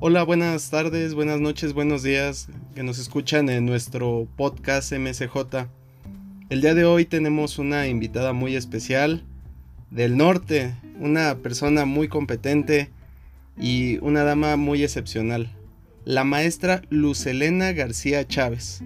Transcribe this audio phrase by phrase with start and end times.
[0.00, 5.66] Hola, buenas tardes, buenas noches, buenos días que nos escuchan en nuestro podcast MSJ.
[6.50, 9.24] El día de hoy tenemos una invitada muy especial
[9.90, 12.90] del norte, una persona muy competente
[13.58, 15.50] y una dama muy excepcional,
[16.04, 18.82] la maestra Lucelena García Chávez.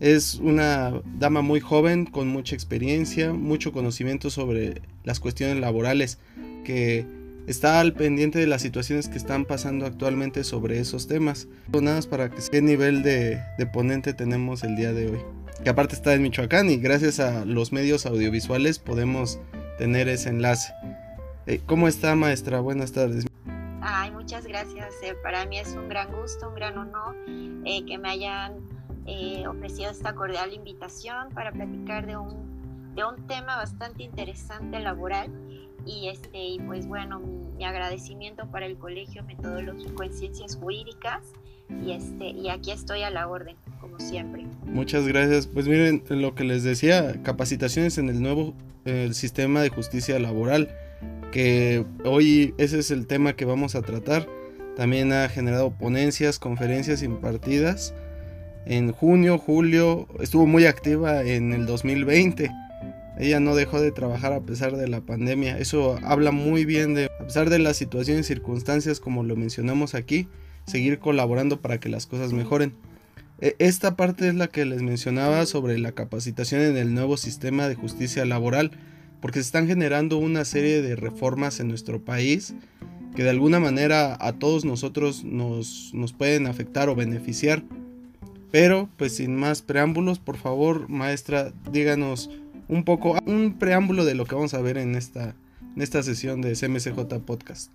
[0.00, 6.18] Es una dama muy joven, con mucha experiencia, mucho conocimiento sobre las cuestiones laborales,
[6.64, 7.04] que
[7.46, 11.48] está al pendiente de las situaciones que están pasando actualmente sobre esos temas.
[11.72, 13.40] Nada más para que qué nivel de,
[13.72, 15.20] ponente tenemos el día de hoy.
[15.62, 19.40] Que aparte está en Michoacán y gracias a los medios audiovisuales podemos
[19.78, 20.72] tener ese enlace.
[21.46, 22.60] Eh, ¿Cómo está maestra?
[22.60, 23.26] Buenas tardes.
[23.80, 24.94] Ay, muchas gracias.
[25.02, 28.54] Eh, para mí es un gran gusto, un gran honor eh, que me hayan
[29.46, 35.30] ofrecido esta cordial invitación para platicar de un, de un tema bastante interesante laboral
[35.86, 41.22] y este y pues bueno mi, agradecimiento para el colegio metodológico en ciencias jurídicas
[41.84, 44.46] y este y aquí estoy a la orden como siempre.
[44.64, 45.46] Muchas gracias.
[45.46, 48.54] Pues miren lo que les decía capacitaciones en el nuevo
[48.84, 50.68] el sistema de justicia laboral
[51.32, 54.28] que hoy ese es el tema que vamos a tratar.
[54.76, 57.94] También ha generado ponencias conferencias impartidas.
[58.66, 62.50] En junio julio estuvo muy activa en el 2020
[63.18, 65.58] ella no dejó de trabajar a pesar de la pandemia.
[65.58, 69.94] Eso habla muy bien de, a pesar de las situaciones y circunstancias como lo mencionamos
[69.94, 70.28] aquí,
[70.66, 72.74] seguir colaborando para que las cosas mejoren.
[73.40, 77.68] E, esta parte es la que les mencionaba sobre la capacitación en el nuevo sistema
[77.68, 78.72] de justicia laboral,
[79.20, 82.54] porque se están generando una serie de reformas en nuestro país
[83.14, 87.62] que de alguna manera a todos nosotros nos, nos pueden afectar o beneficiar.
[88.50, 92.30] Pero, pues sin más preámbulos, por favor, maestra, díganos
[92.68, 95.34] un poco, un preámbulo de lo que vamos a ver en esta,
[95.74, 97.70] en esta sesión de CMCJ Podcast.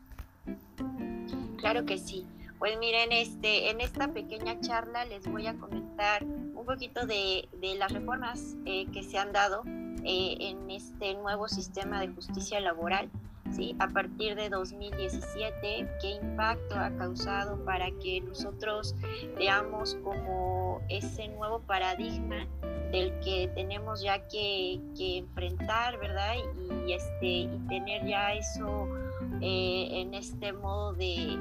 [1.57, 2.25] Claro que sí.
[2.57, 7.75] Pues miren, este, en esta pequeña charla les voy a comentar un poquito de, de
[7.75, 9.63] las reformas eh, que se han dado
[10.03, 13.09] eh, en este nuevo sistema de justicia laboral,
[13.51, 13.75] ¿sí?
[13.79, 18.95] a partir de 2017, qué impacto ha causado para que nosotros
[19.37, 22.47] veamos como ese nuevo paradigma
[22.91, 26.35] del que tenemos ya que, enfrentar, ¿verdad?
[26.87, 28.87] Y, este, y tener ya eso
[29.41, 31.37] eh, en este modo de,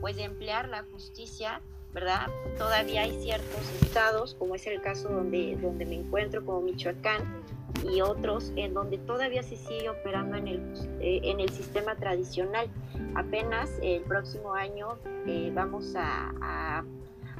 [0.00, 1.60] pues emplear la justicia,
[1.92, 2.28] ¿verdad?
[2.56, 7.42] Todavía hay ciertos estados, como es el caso donde, donde me encuentro, como Michoacán,
[7.84, 10.60] y otros en donde todavía se sigue operando en el,
[11.00, 12.68] eh, en el sistema tradicional.
[13.14, 16.84] Apenas el próximo año eh, vamos a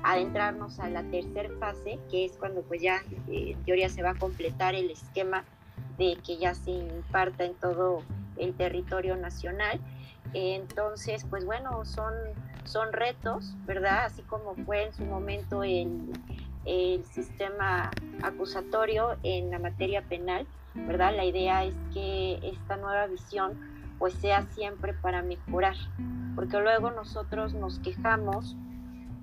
[0.03, 4.10] adentrarnos a la tercera fase, que es cuando pues ya eh, en teoría se va
[4.10, 5.44] a completar el esquema
[5.97, 8.03] de que ya se imparta en todo
[8.37, 9.81] el territorio nacional.
[10.34, 12.12] Entonces, pues bueno, son,
[12.65, 14.05] son retos, ¿verdad?
[14.05, 16.12] Así como fue en su momento el,
[16.64, 17.91] el sistema
[18.22, 21.14] acusatorio en la materia penal, ¿verdad?
[21.16, 23.58] La idea es que esta nueva visión
[23.98, 25.74] pues sea siempre para mejorar,
[26.36, 28.56] porque luego nosotros nos quejamos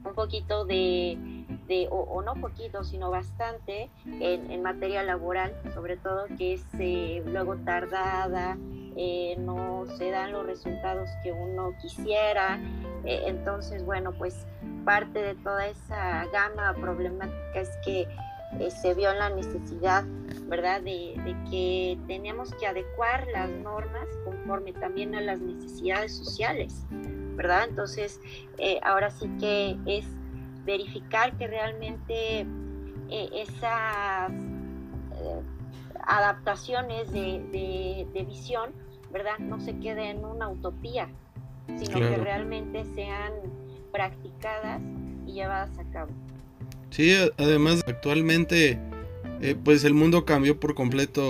[0.05, 6.65] un poquito de, o, no poquito, sino bastante en, materia laboral, sobre todo que es
[6.79, 8.57] eh, luego tardada,
[8.95, 12.59] eh, no se dan los resultados que uno quisiera.
[13.03, 14.45] Eh, entonces, bueno, pues
[14.85, 18.07] parte de toda esa gama problemática es que
[18.69, 20.05] se vio la necesidad,
[20.47, 26.85] ¿verdad?, de, de, que tenemos que adecuar las normas conforme también a las necesidades sociales.
[27.35, 27.65] ¿Verdad?
[27.69, 28.19] Entonces,
[28.57, 30.05] eh, ahora sí que es
[30.65, 32.41] verificar que realmente
[33.09, 35.41] eh, esas eh,
[36.07, 38.71] adaptaciones de, visión,
[39.11, 39.37] ¿verdad?
[39.39, 41.09] No se queden en una utopía,
[41.77, 43.33] sino que realmente sean
[43.91, 44.81] practicadas
[45.25, 46.11] y llevadas a cabo.
[46.89, 48.79] Sí, además actualmente
[49.63, 51.21] pues el mundo cambió por completo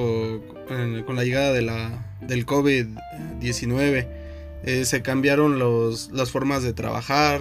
[0.68, 4.25] con la llegada de la, del COVID-19
[4.66, 7.40] eh, se cambiaron los, las formas de trabajar,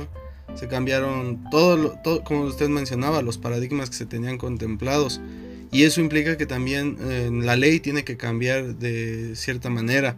[0.55, 5.21] se cambiaron todo, como usted mencionaba, los paradigmas que se tenían contemplados.
[5.73, 10.17] Y eso implica que también eh, la ley tiene que cambiar de cierta manera.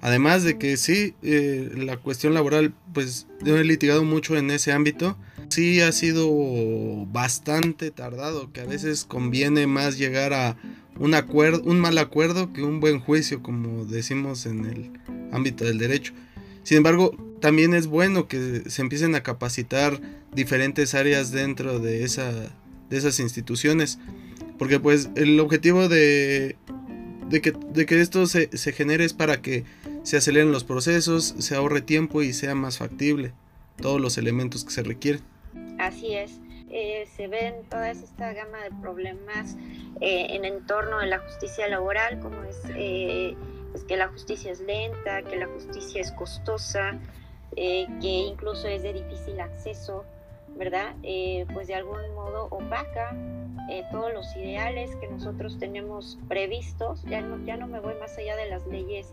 [0.00, 4.72] Además de que sí, eh, la cuestión laboral, pues yo he litigado mucho en ese
[4.72, 5.16] ámbito.
[5.50, 6.26] Sí ha sido
[7.06, 10.56] bastante tardado, que a veces conviene más llegar a
[10.98, 14.90] un acuerdo, un mal acuerdo que un buen juicio, como decimos en el
[15.32, 16.14] ámbito del derecho.
[16.62, 20.00] Sin embargo, también es bueno que se empiecen a capacitar
[20.32, 23.98] diferentes áreas dentro de, esa, de esas instituciones.
[24.58, 26.56] Porque pues el objetivo de,
[27.30, 29.64] que, esto se, se, genere es para que
[30.02, 33.32] se aceleren los procesos, se ahorre tiempo y sea más factible
[33.80, 35.22] todos los elementos que se requieren.
[35.78, 36.40] Así es.
[36.72, 39.56] Eh, se ven toda esta gama de problemas
[40.00, 43.34] eh, en entorno de la justicia laboral, como es eh,
[43.70, 46.98] pues que la justicia es lenta, que la justicia es costosa,
[47.54, 50.04] que incluso es de difícil acceso,
[50.56, 50.94] ¿verdad?
[51.52, 53.16] pues de algún modo opaca
[53.90, 57.02] todos los ideales que nosotros tenemos previstos.
[57.04, 59.12] Ya no, ya no me voy más allá de las leyes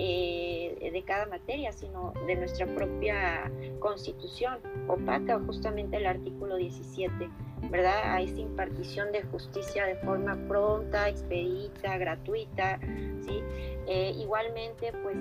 [0.00, 3.50] eh, de cada materia, sino de nuestra propia
[3.80, 4.58] constitución.
[4.86, 7.28] Opaca justamente el artículo 17,
[7.70, 8.14] ¿verdad?
[8.14, 13.42] A esta impartición de justicia de forma pronta, expedita, gratuita, ¿sí?
[13.86, 15.16] Eh, igualmente, pues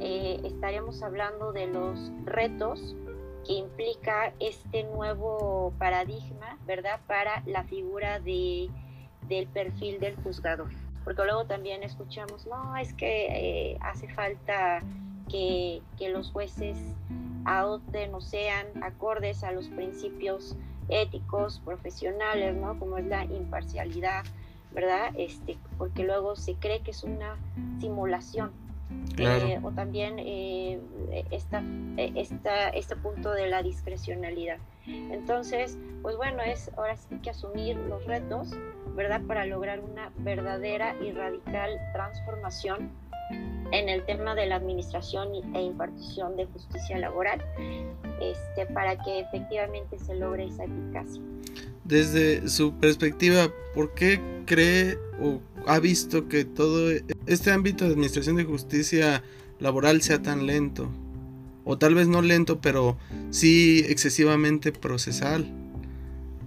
[0.00, 2.96] eh, estaremos hablando de los retos
[3.46, 7.00] que implica este nuevo paradigma, ¿verdad?
[7.06, 8.68] Para la figura de,
[9.28, 10.68] del perfil del juzgador
[11.08, 13.28] porque luego también escuchamos, no, es que
[13.70, 14.82] eh, hace falta
[15.30, 16.76] que, que, los jueces
[17.46, 20.54] adopten o sean acordes a los principios
[20.88, 22.78] éticos, profesionales, ¿no?
[22.78, 24.24] Como es la imparcialidad,
[24.72, 25.12] ¿verdad?
[25.16, 27.36] Este, porque luego se cree que es una
[27.80, 28.52] simulación.
[29.18, 30.80] Eh, o también eh,
[31.30, 31.62] esta,
[31.96, 34.58] esta, este punto de la discrecionalidad.
[35.10, 38.50] Entonces, pues bueno, es ahora sí que asumir los retos,
[38.94, 39.20] ¿verdad?
[39.26, 42.90] Para lograr una verdadera y radical transformación
[43.70, 47.42] en el tema de la administración e impartición de justicia laboral,
[48.20, 51.22] este, para que efectivamente se logre esa eficacia.
[51.84, 56.90] Desde su perspectiva, ¿por qué cree o ha visto que todo
[57.26, 59.22] este ámbito de administración de justicia
[59.58, 60.88] laboral sea tan lento?
[61.68, 62.96] O tal vez no lento, pero
[63.28, 65.46] sí excesivamente procesal.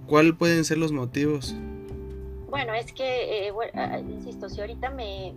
[0.08, 1.54] ¿Cuáles pueden ser los motivos?
[2.50, 5.32] Bueno, es que, eh, ah, insisto, si ahorita me,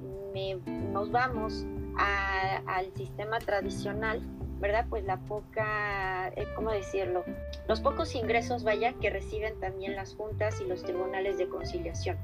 [0.91, 1.67] nos vamos
[1.97, 4.21] al sistema tradicional,
[4.59, 4.87] ¿verdad?
[4.89, 7.23] Pues la poca, eh, ¿cómo decirlo?
[7.67, 12.17] Los pocos ingresos, vaya, que reciben también las juntas y los tribunales de conciliación,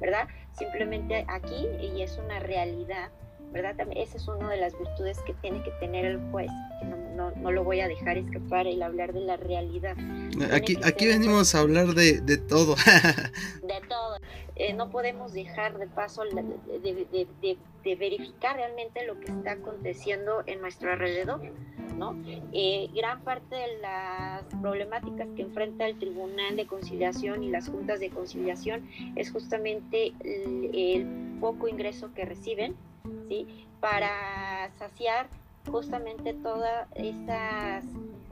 [0.00, 0.28] ¿verdad?
[0.52, 3.10] Simplemente aquí, y es una realidad,
[3.52, 3.76] ¿verdad?
[3.76, 6.50] También esa es una de las virtudes que tiene que tener el juez,
[7.18, 9.96] no, no, lo voy a dejar escapar el hablar de la realidad.
[10.52, 12.76] Aquí, aquí venimos a hablar de, de todo.
[13.62, 14.18] de todo.
[14.54, 16.42] Eh, no podemos dejar de paso de,
[16.80, 17.26] de,
[17.84, 21.40] de, verificar realmente lo que está aconteciendo en nuestro alrededor.
[21.96, 22.16] ¿no?
[22.52, 27.98] Eh, gran parte de las problemáticas que enfrenta el Tribunal de Conciliación y las juntas
[27.98, 32.76] de conciliación es justamente el poco ingreso que reciben
[33.28, 33.66] ¿sí?
[33.80, 35.28] para saciar
[35.70, 37.84] justamente todas esas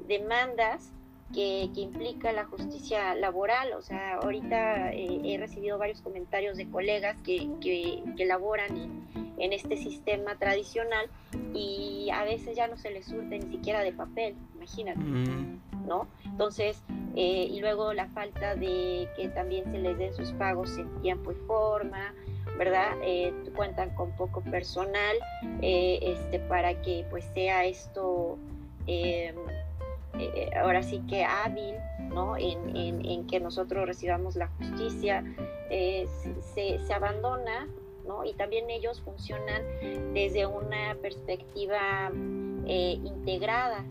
[0.07, 0.91] demandas
[1.33, 3.73] que, implica la justicia laboral.
[3.75, 9.33] O sea, ahorita eh, he recibido varios comentarios de colegas que, que, que laboran en,
[9.39, 11.07] en, este sistema tradicional
[11.53, 15.87] y a veces ya no se les surte ni siquiera de papel, imagínate, mm.
[15.87, 16.09] ¿no?
[16.25, 16.83] Entonces,
[17.15, 21.33] eh, y luego la falta de que también se les den sus pagos en tiempo
[21.33, 22.15] y forma,
[22.59, 22.97] ¿verdad?
[23.03, 25.17] Eh, cuentan con poco personal
[25.63, 28.39] eh, este, para que pues sea esto
[28.87, 29.37] em,
[30.19, 31.75] eh, ahora sí que hábil,
[32.09, 32.37] ¿no?
[32.37, 35.25] En, en, que nosotros recibamos la justicia,
[35.69, 37.69] se, se, abandona,
[38.07, 38.25] ¿no?
[38.25, 39.63] Y también ellos funcionan
[40.15, 42.11] desde una perspectiva
[42.65, 43.85] integrada,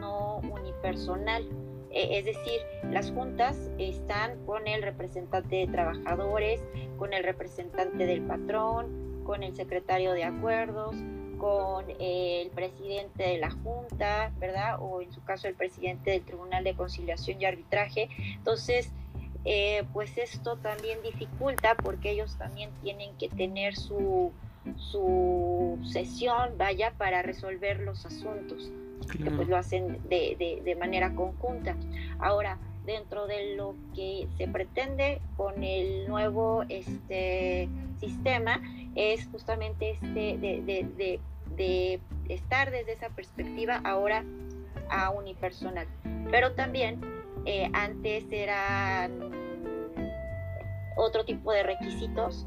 [0.00, 1.48] no unipersonal.
[1.90, 6.60] Eh, es decir, las juntas están con el representante de trabajadores,
[6.98, 10.94] con el representante del patrón, con el secretario de acuerdos,
[11.38, 14.76] con el presidente de la Junta, ¿verdad?
[14.80, 18.08] O en su caso el presidente del Tribunal de Conciliación y Arbitraje.
[18.34, 18.92] Entonces,
[19.44, 24.32] eh, pues esto también dificulta porque ellos también tienen que tener su,
[24.76, 28.70] su sesión, vaya, para resolver los asuntos
[29.06, 31.76] que pues lo hacen de, de, manera conjunta.
[32.18, 38.60] Ahora, dentro de lo que se pretende con el nuevo este, sistema
[38.94, 41.20] es justamente este de,
[41.56, 44.24] de, estar desde esa perspectiva ahora
[44.88, 45.86] a unipersonal.
[46.30, 47.00] Pero también
[47.44, 49.30] eh, antes eran
[50.96, 52.46] otro tipo de requisitos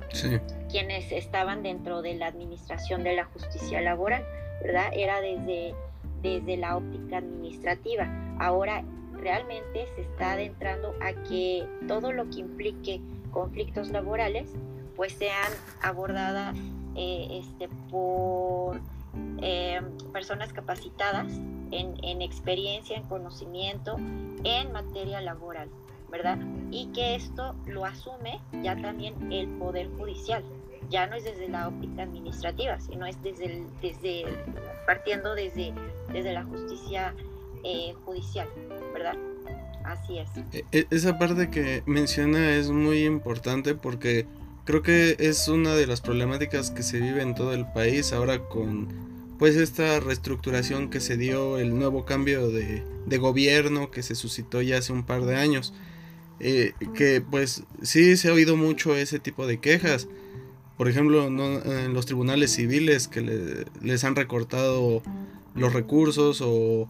[0.69, 4.25] quienes estaban dentro de la administración de la justicia laboral,
[4.61, 4.91] ¿verdad?
[4.93, 5.73] Era desde
[6.23, 8.07] desde la óptica administrativa.
[8.39, 13.01] Ahora realmente se está adentrando a que todo lo que implique
[13.31, 14.49] conflictos laborales
[14.95, 15.51] pues sean
[15.81, 16.55] abordadas
[16.95, 18.79] eh, este, por
[19.41, 21.27] eh, personas capacitadas
[21.71, 23.97] en, en, experiencia, en conocimiento
[24.43, 25.69] en materia laboral,
[26.11, 26.37] ¿verdad?
[26.71, 30.43] Y que esto lo asume ya también el Poder Judicial,
[30.89, 34.25] ya no es desde la óptica administrativa, sino es desde, desde
[34.85, 35.73] partiendo desde,
[36.11, 37.13] desde la justicia
[37.63, 38.47] eh, judicial,
[38.93, 39.15] ¿verdad?
[39.83, 40.29] Así es.
[40.53, 44.25] E, e, esa parte que menciona es muy importante porque
[44.65, 48.39] creo que es una de las problemáticas que se vive en todo el país ahora
[48.39, 48.87] con
[49.37, 54.61] pues esta reestructuración que se dio, el nuevo cambio de, de gobierno que se suscitó
[54.61, 55.73] ya hace un par de años.
[56.39, 60.07] Eh, que pues sí se ha oído mucho ese tipo de quejas.
[60.77, 65.03] Por ejemplo, en los tribunales civiles que les han recortado
[65.55, 66.89] los recursos o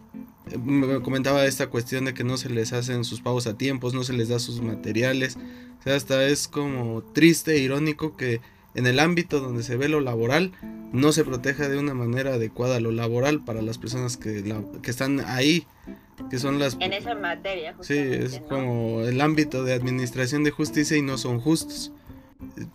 [0.50, 3.94] eh, me comentaba esta cuestión de que no se les hacen sus pagos a tiempos,
[3.94, 5.36] no se les da sus materiales.
[5.80, 8.40] O sea, hasta es como triste e irónico que
[8.74, 10.52] en el ámbito donde se ve lo laboral
[10.92, 14.42] no se proteja de una manera adecuada lo laboral para las personas que,
[14.82, 15.66] que están ahí
[16.30, 16.76] que son las...
[16.80, 17.74] En esa materia.
[17.80, 21.92] Sí, es como el ámbito de administración de justicia y no son justos.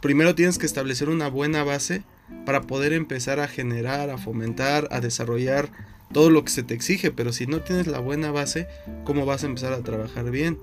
[0.01, 2.04] Primero tienes que establecer una buena base
[2.46, 5.70] para poder empezar a generar, a fomentar, a desarrollar
[6.12, 8.68] todo lo que se te exige, pero si no tienes la buena base,
[9.04, 10.58] ¿cómo vas a empezar a trabajar bien?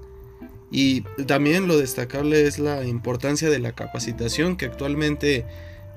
[0.71, 5.45] Y también lo destacable es la importancia de la capacitación, que actualmente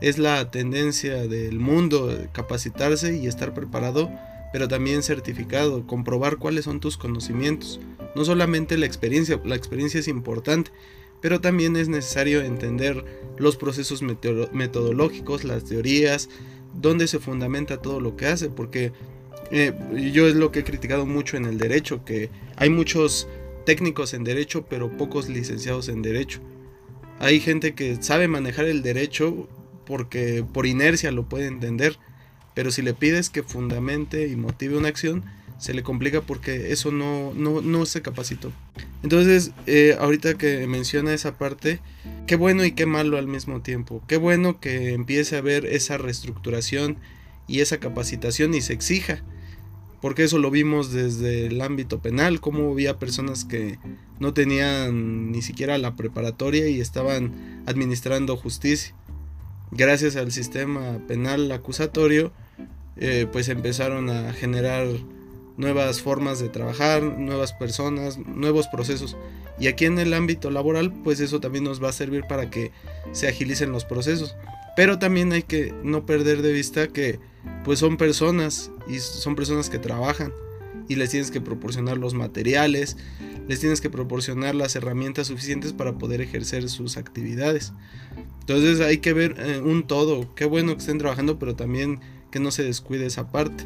[0.02, 4.10] es la tendencia del mundo, capacitarse y estar preparado
[4.52, 7.80] pero también certificado, comprobar cuáles son tus conocimientos.
[8.16, 10.72] No solamente la experiencia, la experiencia es importante,
[11.22, 13.04] pero también es necesario entender
[13.38, 16.30] los procesos metodológicos, las teorías,
[16.74, 18.92] dónde se fundamenta todo lo que hace, porque
[19.52, 19.74] eh,
[20.14, 23.28] yo es lo que he criticado mucho en el derecho, que hay muchos
[23.66, 26.40] técnicos en derecho, pero pocos licenciados en derecho.
[27.20, 29.48] Hay gente que sabe manejar el derecho
[29.86, 31.98] porque por inercia lo puede entender,
[32.54, 35.24] pero si le pides que fundamente y motive una acción,
[35.60, 38.52] se le complica porque eso no, no, se capacitó.
[39.04, 41.82] Entonces, eh, ahorita que menciona esa parte,
[42.28, 44.02] qué bueno y qué malo al mismo tiempo.
[44.08, 46.98] Qué bueno que empiece a haber esa reestructuración
[47.48, 49.22] y esa capacitación y se exija.
[50.02, 53.80] Porque eso lo vimos desde el ámbito penal, como había personas que
[54.20, 58.96] no tenían ni siquiera la preparatoria y estaban administrando justicia.
[59.72, 62.32] Gracias al sistema penal acusatorio,
[62.96, 64.88] eh, pues empezaron a generar
[65.60, 69.18] nuevas formas de trabajar, nuevas personas, nuevos procesos.
[69.60, 72.72] Y aquí en el ámbito laboral, pues eso también nos va a servir para que
[73.12, 74.38] se agilicen los procesos.
[74.78, 77.20] Pero también hay que no perder de vista que
[77.66, 80.32] pues son personas y son personas que trabajan
[80.88, 82.96] y les tienes que proporcionar los materiales,
[83.50, 87.74] les tienes que proporcionar las herramientas suficientes para poder ejercer sus actividades.
[88.40, 92.00] Entonces hay que ver eh, un todo, qué bueno que estén trabajando, pero también
[92.32, 93.66] que no se descuide esa parte.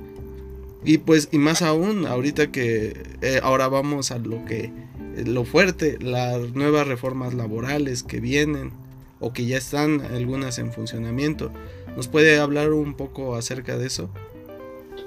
[0.85, 4.71] Y pues, y más aún, ahorita que eh, ahora vamos a lo que,
[5.25, 8.73] lo fuerte, las nuevas reformas laborales que vienen
[9.19, 11.51] o que ya están algunas en funcionamiento.
[11.95, 14.09] ¿Nos puede hablar un poco acerca de eso?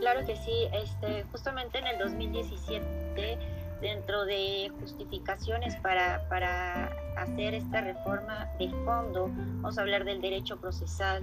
[0.01, 3.39] Claro que sí, este, justamente en el 2017,
[3.81, 10.59] dentro de justificaciones para, para hacer esta reforma de fondo, vamos a hablar del derecho
[10.59, 11.23] procesal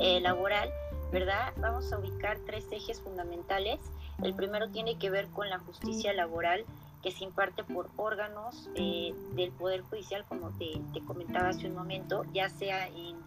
[0.00, 0.70] eh, laboral,
[1.12, 1.52] ¿verdad?
[1.58, 3.78] Vamos a ubicar tres ejes fundamentales.
[4.22, 6.64] El primero tiene que ver con la justicia laboral
[7.02, 12.24] que se imparte por órganos eh, del Poder Judicial, como te, comentaba hace un momento,
[12.32, 13.20] ya sea en,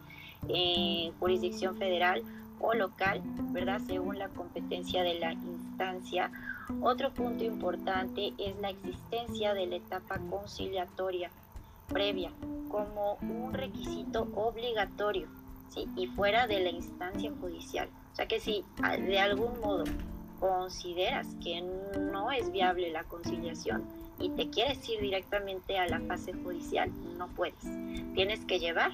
[1.20, 2.24] jurisdicción federal
[2.60, 3.82] o local, ¿verdad?
[3.88, 6.32] Según la competencia de la instancia.
[6.82, 11.32] Otro punto importante es la existencia de la etapa conciliatoria
[11.88, 12.32] previa
[12.70, 15.28] como un requisito obligatorio
[15.96, 17.90] y fuera de la instancia judicial.
[18.14, 18.64] O sea que si
[19.00, 19.84] de algún modo
[20.40, 23.84] consideras que no es viable la conciliación
[24.20, 27.62] y te quieres ir directamente a la fase judicial, no puedes.
[28.14, 28.92] Tienes que llevar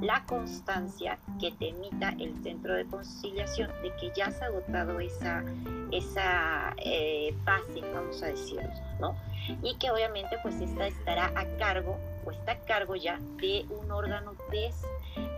[0.00, 5.00] la constancia que te emita el centro de conciliación de que ya se ha agotado
[5.00, 5.44] esa,
[5.90, 9.16] esa eh, fase, vamos a decirlo, ¿no?
[9.62, 13.90] Y que obviamente pues esta estará a cargo o está a cargo ya de un
[13.90, 14.34] órgano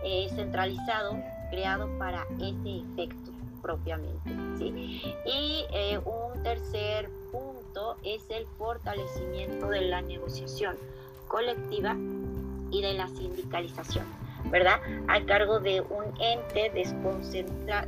[0.03, 4.31] descentralizado eh, creado para ese efecto propiamente.
[5.25, 10.77] Y eh, un tercer punto es el fortalecimiento de la negociación
[11.27, 11.95] colectiva
[12.71, 14.05] y de la sindicalización,
[14.51, 14.79] ¿verdad?
[15.07, 16.71] A cargo de un ente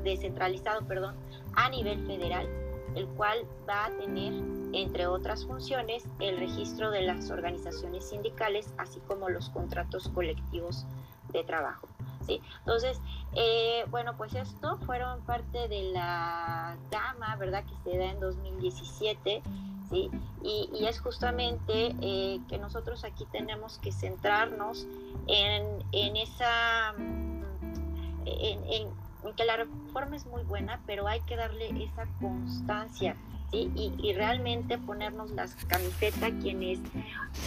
[0.04, 1.16] descentralizado perdón,
[1.54, 2.48] a nivel federal,
[2.96, 4.34] el cual va a tener,
[4.74, 10.86] entre otras funciones, el registro de las organizaciones sindicales, así como los contratos colectivos
[11.32, 11.88] de trabajo.
[12.26, 12.42] ¿sí?
[12.60, 13.00] Entonces,
[13.34, 19.42] eh, bueno, pues esto fueron parte de la gama, ¿verdad?, que se da en 2017,
[19.90, 20.12] ¿sí?
[20.44, 24.86] Y, es justamente eh, que nosotros aquí tenemos que centrarnos
[25.28, 26.94] en, en esa
[28.26, 28.88] en,
[29.36, 33.16] que la reforma es muy buena, pero hay que darle esa constancia.
[33.52, 33.72] ¿Sí?
[33.76, 36.80] Y, y, realmente ponernos las camisetas quienes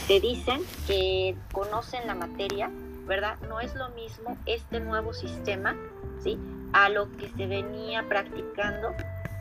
[0.09, 2.71] te dicen que conocen la materia,
[3.07, 3.38] ¿verdad?
[3.49, 5.76] No es lo mismo este nuevo sistema,
[6.23, 6.38] ¿sí?
[6.73, 8.95] A lo que se venía practicando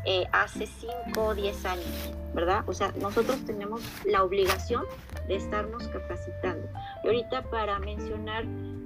[0.05, 2.63] eh, hace 5 o 10 años, ¿verdad?
[2.67, 4.85] O sea, nosotros tenemos la obligación
[5.27, 6.67] de estarnos capacitando.
[7.03, 8.45] Y ahorita para mencionar,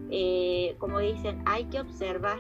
[0.10, 2.38] eh, como dicen, hay que observar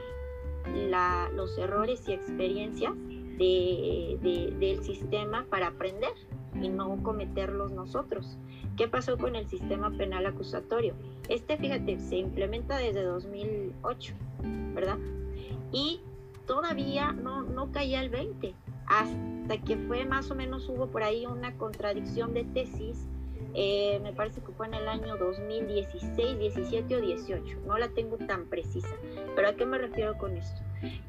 [1.34, 2.94] los errores y experiencias
[3.38, 6.13] del sistema para aprender
[6.62, 8.38] y no cometerlos nosotros.
[8.78, 10.96] ¿Qué pasó con el sistema penal acusatorio?
[11.30, 14.13] Este, fíjate, se implementa desde 2008,
[14.74, 14.98] ¿verdad?
[15.72, 16.02] Y
[16.46, 18.54] todavía no, no caía el 20,
[18.88, 23.08] hasta que fue más o menos, hubo por ahí una contradicción de tesis,
[23.56, 28.18] eh, me parece que fue en el año 2016, 17 o 18, no la tengo
[28.18, 28.96] tan precisa,
[29.36, 30.62] pero ¿a qué me refiero con esto?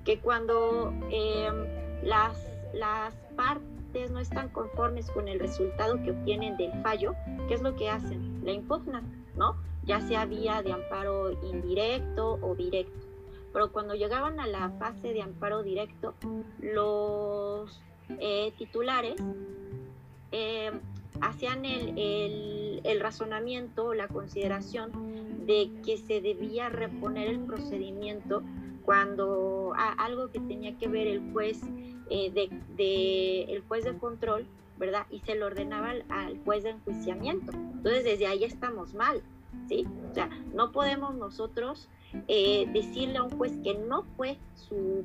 [0.04, 2.38] Que cuando em, las,
[2.72, 7.14] las partes no están conformes con el resultado que obtienen del fallo,
[7.48, 8.44] ¿qué es lo que hacen?
[8.44, 9.56] La impugnan, ¿no?
[9.84, 13.14] Ya sea vía de amparo indirecto o directo
[13.54, 16.14] pero cuando llegaban a la fase de amparo directo,
[16.60, 17.80] los
[18.18, 19.14] eh, titulares
[20.32, 20.72] eh,
[21.20, 28.42] hacían el, el, el, razonamiento, la consideración de que se debía reponer el procedimiento
[28.84, 31.60] cuando algo que tenía que ver el juez
[32.10, 34.46] eh, de, de, el juez de control,
[34.78, 35.06] ¿verdad?
[35.10, 37.52] Y se lo ordenaba al, al juez de enjuiciamiento.
[37.52, 39.22] Entonces desde ahí estamos mal,
[39.68, 39.86] ¿sí?
[40.10, 41.88] O sea, no podemos nosotros
[42.28, 45.04] eh, decirle a un juez que no fue su,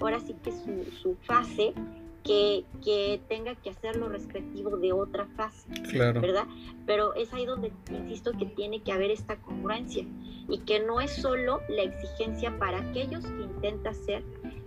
[0.00, 1.72] ahora sí que su, su fase,
[2.22, 6.20] que, que, tenga que hacer lo respectivo de otra fase, claro.
[6.20, 6.46] ¿verdad?
[6.86, 10.04] Pero es ahí donde insisto que tiene que haber esta congruencia
[10.48, 14.22] y que no es solo la exigencia para aquellos que intentan ser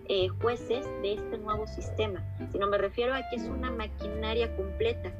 [0.07, 5.11] eh, jueces de este nuevo sistema, sino me refiero a que es una maquinaria completa,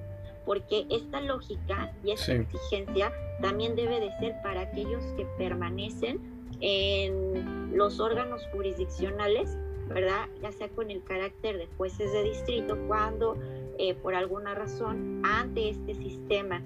[0.45, 6.19] porque esta lógica y esta exigencia también debe de ser para aquellos que permanecen
[6.62, 10.28] en los órganos jurisdiccionales, ¿verdad?
[10.41, 13.38] Ya sea con el carácter de jueces de distrito, cuando
[13.78, 16.62] eh, por alguna razón ante este sistema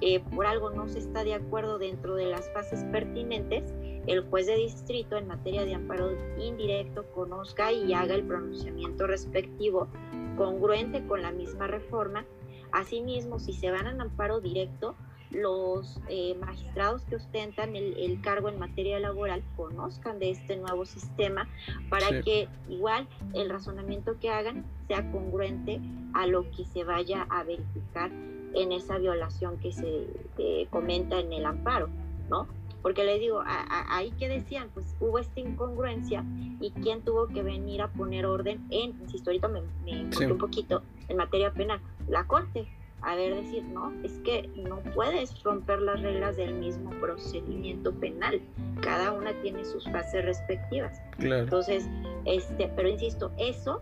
[0.00, 3.72] eh, por algo no se está de acuerdo dentro de las fases pertinentes,
[4.06, 9.88] el juez de distrito en materia de amparo indirecto conozca y haga el pronunciamiento respectivo
[10.36, 12.24] congruente con la misma reforma.
[12.72, 14.96] Asimismo, si se van a amparo directo,
[15.30, 21.48] los eh, magistrados que ostentan el, cargo en materia laboral conozcan de este nuevo sistema
[21.90, 25.80] para que igual el razonamiento que hagan sea congruente
[26.12, 28.12] a lo que se vaya a verificar
[28.54, 31.88] en esa violación que se comenta en el amparo,
[32.28, 32.46] ¿no?
[32.84, 36.22] Porque les digo, ahí que decían, pues hubo esta incongruencia
[36.60, 40.82] y quién tuvo que venir a poner orden en, insisto, ahorita me, me un poquito,
[41.08, 42.68] en materia penal, la Corte,
[43.00, 48.42] a ver decir, no, es que no puedes romper las reglas del mismo procedimiento penal.
[48.82, 51.00] Cada una tiene sus fases respectivas.
[51.18, 51.88] Entonces,
[52.26, 53.80] este, pero insisto, eso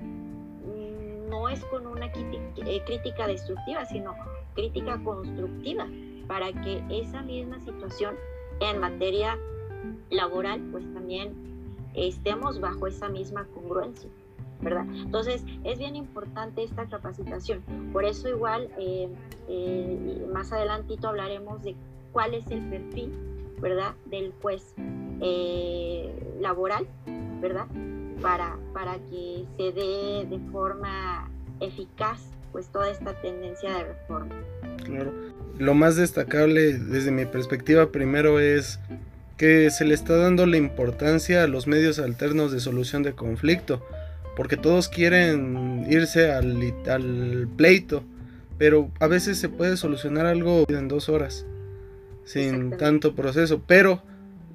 [1.29, 4.15] no es con una eh, crítica destructiva, sino
[4.55, 5.89] crítica constructiva,
[6.29, 8.15] para que esa misma situación
[8.71, 9.39] en materia
[10.11, 11.35] laboral, pues también
[11.95, 14.09] estemos bajo esa misma congruencia.
[14.61, 14.87] ¿verdad?
[14.95, 17.63] Entonces, es bien importante esta capacitación.
[17.93, 19.09] Por eso igual, eh,
[19.49, 21.75] eh, más adelantito hablaremos de
[22.13, 23.13] cuál es el perfil,
[23.61, 23.95] ¿verdad?
[24.07, 24.75] Del juez
[25.21, 26.87] eh, laboral,
[27.41, 27.67] ¿verdad?
[28.21, 34.35] Para, para que se dé de forma eficaz pues toda esta tendencia de reforma.
[34.85, 35.13] Claro.
[35.59, 38.81] Lo más destacable desde mi perspectiva primero es
[39.37, 43.85] que se le está dando la importancia a los medios alternos de solución de conflicto
[44.37, 48.05] porque todos quieren irse al, pleito,
[48.59, 51.45] pero a veces se puede solucionar algo en dos horas,
[52.25, 54.03] sin tanto proceso, pero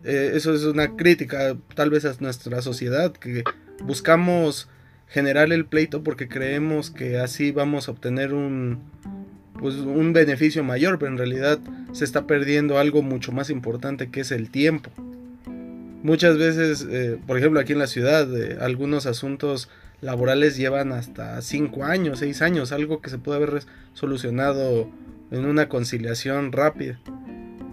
[0.04, 3.44] eh, eso es una crítica tal vez a nuestra sociedad, que
[3.84, 4.68] buscamos
[5.08, 8.82] generar el pleito porque creemos que así vamos a obtener un,
[9.60, 11.60] pues, un beneficio mayor, pero en realidad
[11.92, 14.92] se está perdiendo algo mucho más importante que es el tiempo.
[16.04, 21.42] Muchas veces, eh, por ejemplo, aquí en la ciudad, eh, algunos asuntos laborales llevan hasta
[21.42, 24.90] 5 años, 6 años, algo que se puede haber solucionado
[25.32, 27.00] en una conciliación rápida.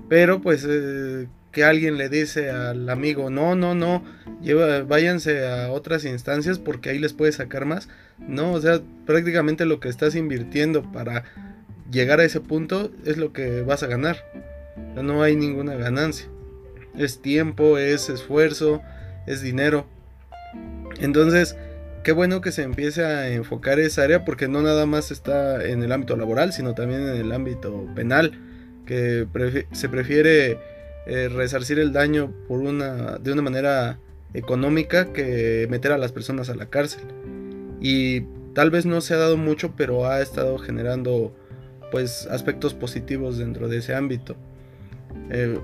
[0.09, 4.03] Pero pues eh, que alguien le dice al amigo, no, no, no,
[4.87, 7.89] váyanse a otras instancias porque ahí les puede sacar más.
[8.19, 11.25] No, o sea, prácticamente lo que estás invirtiendo para
[11.95, 14.19] llegar a ese punto es lo que vas a ganar.
[14.95, 16.29] no hay ninguna ganancia
[16.97, 18.83] es tiempo, es esfuerzo,
[19.27, 19.87] es dinero.
[21.01, 21.57] Entonces,
[22.03, 25.83] qué bueno que se empiece a enfocar esa área porque no nada más está en
[25.83, 28.41] el ámbito laboral, sino también en el ámbito penal,
[28.87, 29.27] que
[29.73, 30.59] se prefiere
[31.07, 33.99] eh, resarcir el daño por una, de una manera
[34.35, 37.03] económica que meter a las personas a la cárcel.
[37.81, 38.23] Y
[38.55, 41.35] tal vez no se ha dado mucho, pero ha estado generando
[41.95, 44.35] pues aspectos positivos dentro de ese ámbito.
[45.31, 45.61] Eh,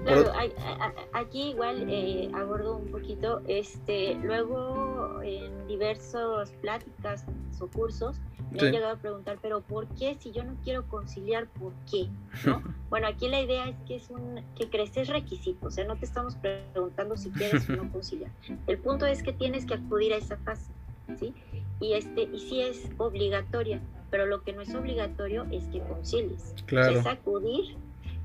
[1.12, 7.24] aquí igual eh, abordo un poquito, este, luego en diversas pláticas
[7.58, 8.20] o cursos
[8.52, 10.16] me he llegado a preguntar, pero ¿por qué?
[10.20, 12.08] Si yo no quiero conciliar, ¿por qué?
[12.90, 16.04] bueno, aquí la idea es que es un que creces requisito, o sea, no te
[16.04, 18.30] estamos preguntando si quieres o no conciliar.
[18.66, 20.70] El punto es que tienes que acudir a esa fase,
[21.18, 21.34] ¿sí?
[21.80, 26.54] Y este y sí es obligatoria, pero lo que no es obligatorio es que concilies.
[26.66, 26.98] Claro.
[26.98, 27.76] Es acudir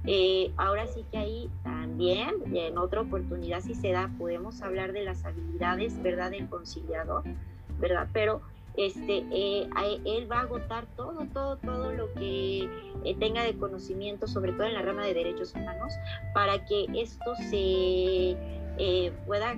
[0.08, 5.04] eh, ahora sí que ahí también, en otra oportunidad si se da, podemos hablar de
[5.04, 7.24] las habilidades, ¿verdad?, del conciliador,
[7.80, 8.08] ¿verdad?
[8.14, 8.42] Pero
[8.78, 9.68] este, eh,
[10.06, 12.70] él va a agotar todo, todo, todo lo que
[13.04, 15.94] eh, tenga de conocimiento, sobre todo en la rama de derechos humanos,
[16.34, 18.38] para que esto se
[19.26, 19.56] pueda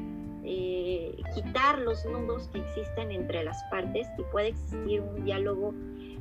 [1.36, 5.74] quitar los nudos que existen entre las partes y pueda existir un diálogo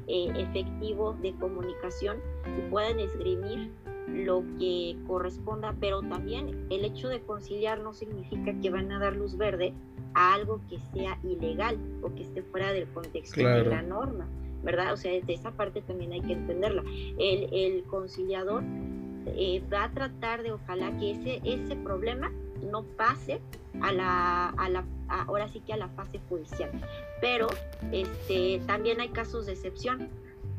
[0.09, 2.19] efectivo de comunicación
[2.59, 3.71] y puedan esgrimir
[4.09, 9.17] lo que corresponda, pero también el hecho de conciliar no significa que van a dar
[9.17, 9.73] luz verde
[10.15, 14.29] a algo que sea ilegal o que esté fuera del contexto de la norma,
[14.63, 14.93] ¿verdad?
[14.93, 16.83] O sea, de esa parte también hay que entenderla.
[17.19, 18.63] El, el conciliador
[19.27, 22.31] eh, va a tratar de ojalá que ese, ese problema
[22.71, 23.41] no pase
[23.83, 26.71] a la, a la ahora sí que a la fase judicial.
[27.21, 27.49] Pero
[27.93, 30.11] este, también hay casos de excepción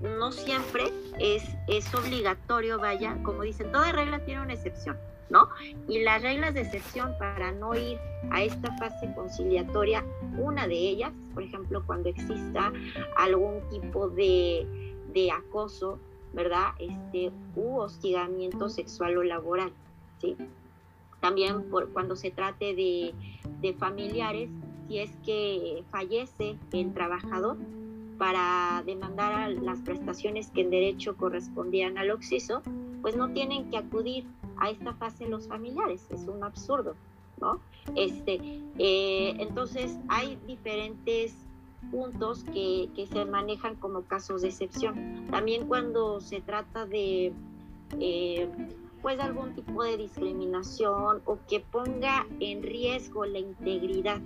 [0.02, 0.84] no siempre
[1.20, 4.98] es, es obligatorio, vaya, como dicen, toda regla tiene una excepción,
[5.30, 5.50] ¿no?
[5.88, 7.98] Y las reglas de excepción para no ir
[8.30, 10.04] a esta fase conciliatoria,
[10.38, 12.72] una de ellas, por ejemplo, cuando exista
[13.16, 14.68] algún tipo de,
[15.34, 15.98] acoso,
[16.34, 16.74] ¿verdad?
[16.78, 19.72] Este, u hostigamiento sexual o laboral,
[20.22, 20.38] ¿sí?
[21.20, 23.14] También por, cuando se trate de,
[23.62, 24.50] de familiares,
[24.88, 27.58] si es que fallece el trabajador,
[28.18, 32.62] para demandar las prestaciones que en derecho correspondían al occiso,
[33.02, 34.26] pues no tienen que acudir
[34.58, 36.96] a esta fase los familiares, es un absurdo,
[37.40, 37.60] ¿no?
[37.96, 38.40] Este,
[38.80, 41.36] eh, entonces hay diferentes
[41.92, 45.28] puntos que, que, se manejan como casos de excepción.
[45.30, 47.32] También cuando se trata de
[48.00, 48.50] eh,
[49.08, 54.20] pues algún tipo de discriminación o que ponga en riesgo la integridad,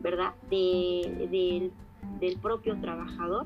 [0.00, 0.32] ¿verdad?
[0.48, 1.70] De, del
[2.18, 3.44] del propio trabajador,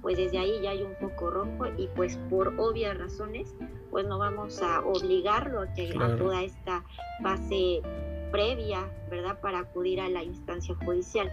[0.00, 3.54] pues desde ahí ya hay un poco rojo y pues por obvias razones,
[3.90, 6.82] pues no vamos a obligarlo a que a toda esta
[7.22, 7.82] fase
[8.30, 9.38] previa, ¿verdad?
[9.38, 11.30] Para acudir a la instancia judicial.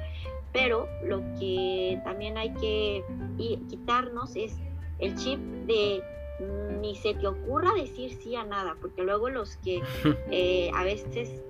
[0.51, 3.05] Pero lo que también hay que
[3.69, 4.57] quitarnos es
[4.99, 6.03] el chip de
[6.81, 9.81] ni se te ocurra decir sí a nada, porque luego los que
[10.31, 11.41] eh, a veces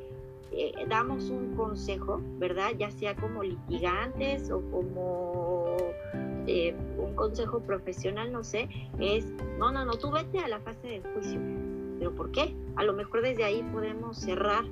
[0.51, 2.71] eh, damos un consejo, ¿verdad?
[2.77, 5.77] Ya sea como litigantes o como
[6.47, 8.67] eh, un consejo profesional, no sé,
[8.99, 9.25] es,
[9.57, 11.39] no, no, no, tú vete a la fase de juicio.
[11.99, 12.55] ¿Pero por qué?
[12.75, 14.63] A lo mejor desde ahí podemos cerrar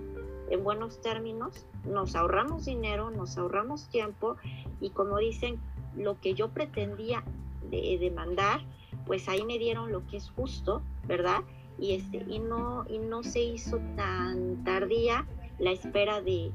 [0.49, 4.37] en buenos términos, nos ahorramos dinero, nos ahorramos tiempo
[4.79, 5.59] y como dicen,
[5.95, 7.23] lo que yo pretendía
[7.69, 8.61] de, demandar,
[9.07, 11.39] pues ahí me dieron lo que es justo, ¿verdad?
[11.79, 15.25] Y, este, y, no, y no se hizo tan tardía
[15.59, 16.51] la espera de,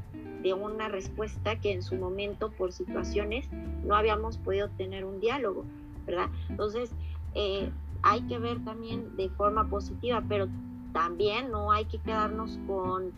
[0.60, 3.48] una respuesta que en su momento por situaciones
[3.84, 5.64] no habíamos podido tener un diálogo,
[6.04, 6.28] ¿verdad?
[6.48, 6.90] Entonces,
[7.34, 7.70] eh,
[8.02, 10.48] hay que ver también de forma positiva, pero
[10.92, 13.12] también no hay que quedarnos con,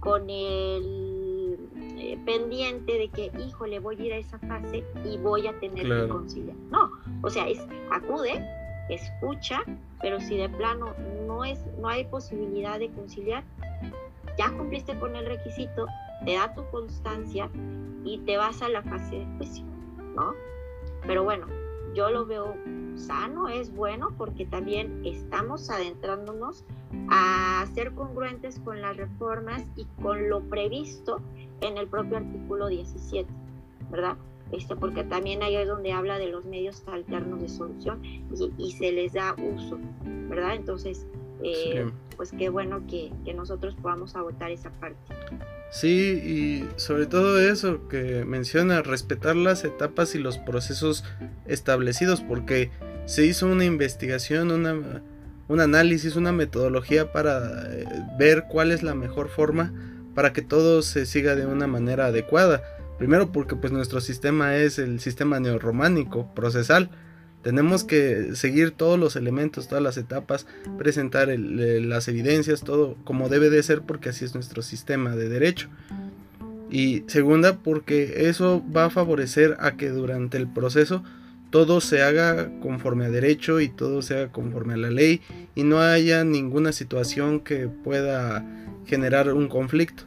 [0.00, 1.58] con el
[1.98, 5.86] eh, pendiente de que, híjole, voy a ir a esa fase y voy a tener
[5.86, 6.56] que conciliar.
[6.70, 6.90] No,
[7.22, 8.44] o sea, es acude,
[8.88, 9.60] escucha,
[10.00, 10.94] pero si de plano
[11.26, 13.44] no, es, no hay posibilidad de conciliar,
[14.38, 15.86] ya cumpliste con el requisito,
[16.24, 17.48] te da tu constancia
[18.04, 19.64] y te vas a la fase de juicio,
[20.14, 20.34] ¿no?
[21.06, 21.46] Pero bueno,
[21.94, 22.54] yo lo veo
[22.96, 26.64] sano, es bueno porque también estamos adentrándonos
[27.08, 31.20] a ser congruentes con las reformas y con lo previsto
[31.60, 33.28] en el propio artículo 17,
[33.90, 34.16] ¿verdad?
[34.52, 38.22] Este, porque también ahí es donde habla de los medios alternos de solución y,
[38.58, 39.78] y se les da uso,
[40.28, 40.54] ¿verdad?
[40.54, 41.06] Entonces,
[41.42, 44.96] eh, pues qué bueno que, nosotros podamos agotar esa parte.
[45.70, 45.88] Sí,
[46.24, 51.04] y sobre todo eso que menciona, respetar las etapas y los procesos
[51.46, 52.70] establecidos, porque
[53.04, 55.02] se hizo una investigación, una,
[55.48, 57.84] un análisis, una metodología para eh,
[58.18, 59.72] ver cuál es la mejor forma
[60.14, 62.62] para que todo se siga de una manera adecuada.
[62.98, 66.90] Primero porque pues nuestro sistema es el sistema neorrománico, procesal.
[67.42, 70.46] Tenemos que seguir todos los elementos, todas las etapas,
[70.78, 75.68] presentar las evidencias, todo como debe de ser porque así es nuestro sistema de derecho.
[76.70, 81.04] Y segunda porque eso va a favorecer a que durante el proceso
[81.50, 85.20] todo se haga conforme a derecho y todo se haga conforme a la ley
[85.54, 88.44] y no haya ninguna situación que pueda
[88.86, 90.02] generar un conflicto.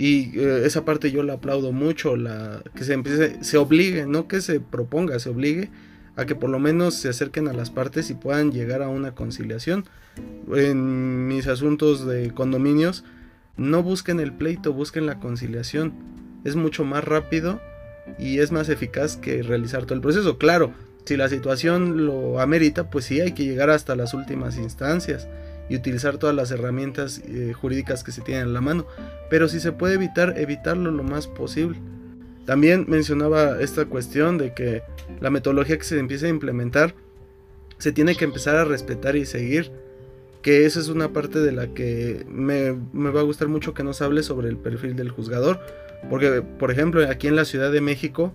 [0.00, 4.28] Y eh, esa parte yo la aplaudo mucho, la, que se empiece, se obligue, no
[4.28, 5.68] que se proponga, se obligue
[6.16, 9.14] a que por lo menos se acerquen a las partes y puedan llegar a una
[9.14, 9.84] conciliación.
[10.54, 13.04] En mis asuntos de condominios,
[13.58, 15.92] no busquen el pleito, busquen la conciliación.
[16.44, 17.60] Es mucho más rápido
[18.18, 20.38] y es más eficaz que realizar todo el proceso.
[20.38, 20.72] Claro,
[21.04, 25.28] si la situación lo amerita, pues sí hay que llegar hasta las últimas instancias
[25.70, 28.86] y utilizar todas las herramientas eh, jurídicas que se tienen en la mano.
[29.30, 31.78] Pero si se puede evitar, evitarlo lo más posible.
[32.44, 34.82] También mencionaba esta cuestión de que
[35.20, 36.94] la metodología que se empieza a implementar
[37.78, 39.70] se tiene que empezar a respetar y seguir.
[40.42, 43.84] Que esa es una parte de la que me, me va a gustar mucho que
[43.84, 45.60] nos hable sobre el perfil del juzgador.
[46.08, 48.32] Porque, por ejemplo, aquí en la Ciudad de México,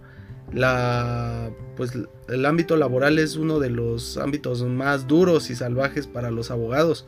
[0.54, 1.92] la, pues,
[2.30, 7.06] el ámbito laboral es uno de los ámbitos más duros y salvajes para los abogados.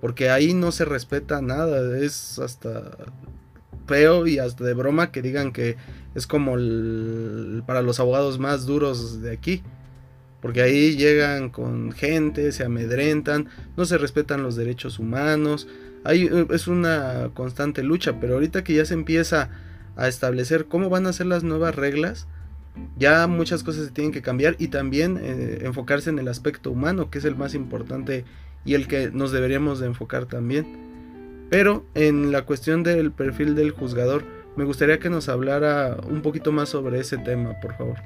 [0.00, 2.96] Porque ahí no se respeta nada, es hasta
[3.86, 5.76] feo y hasta de broma que digan que
[6.14, 6.52] es como
[7.66, 9.62] para los abogados más duros de aquí.
[10.40, 15.68] Porque ahí llegan con gente, se amedrentan, no se respetan los derechos humanos.
[16.02, 19.50] Ahí es una constante lucha, pero ahorita que ya se empieza
[19.96, 22.26] a establecer cómo van a ser las nuevas reglas,
[22.96, 27.10] ya muchas cosas se tienen que cambiar y también eh, enfocarse en el aspecto humano,
[27.10, 28.24] que es el más importante
[28.64, 31.46] y el que nos deberíamos de enfocar también.
[31.50, 34.24] Pero en la cuestión del perfil del juzgador,
[34.56, 37.96] me gustaría que nos hablara un poquito más sobre ese tema, por favor.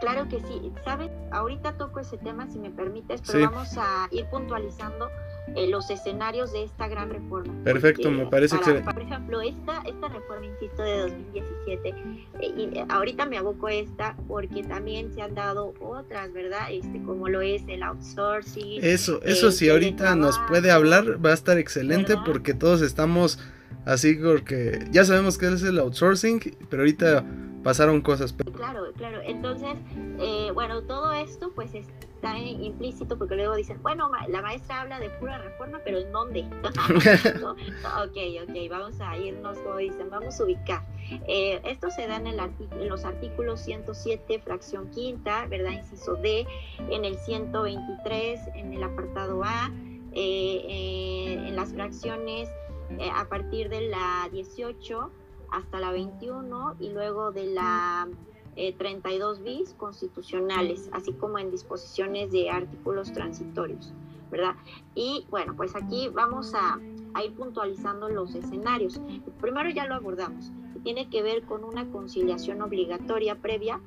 [0.00, 1.10] Claro que sí, ¿sabes?
[1.32, 5.08] Ahorita toco ese tema, si me permites, pero vamos a ir puntualizando
[5.56, 7.52] eh, los escenarios de esta gran reforma.
[7.64, 8.88] Perfecto, me parece excelente.
[9.08, 14.62] Ejemplo, esta, esta reforma, insisto, de 2017, eh, y ahorita me aboco a esta porque
[14.62, 16.70] también se han dado otras, ¿verdad?
[16.70, 18.80] Este, como lo es el outsourcing.
[18.82, 23.38] Eso, eso sí, ahorita nos puede hablar, va a estar excelente porque todos estamos
[23.84, 27.24] así porque ya sabemos que es el outsourcing, pero ahorita
[27.68, 28.34] pasaron cosas.
[28.54, 29.20] Claro, claro.
[29.22, 29.76] Entonces,
[30.18, 35.10] eh, bueno, todo esto pues está implícito porque luego dicen, bueno, la maestra habla de
[35.10, 36.40] pura reforma, pero ¿en dónde?
[36.64, 40.82] ok, ok, vamos a irnos, como dicen, vamos a ubicar.
[41.26, 45.72] Eh, esto se da en, el en los artículos 107, fracción quinta, ¿verdad?
[45.72, 46.46] Inciso D,
[46.88, 49.70] en el 123, en el apartado A,
[50.14, 52.48] eh, en las fracciones
[53.14, 55.10] a partir de la 18
[55.50, 58.08] hasta la 21 y luego de la
[58.76, 63.92] 32 eh, bis constitucionales, así como en disposiciones de artículos transitorios,
[64.30, 64.54] ¿verdad?
[64.94, 66.78] Y bueno, pues aquí vamos a,
[67.24, 69.00] ir puntualizando los escenarios.
[69.40, 70.52] Primero ya lo abordamos,
[70.84, 73.80] tiene que ver con una conciliación obligatoria previa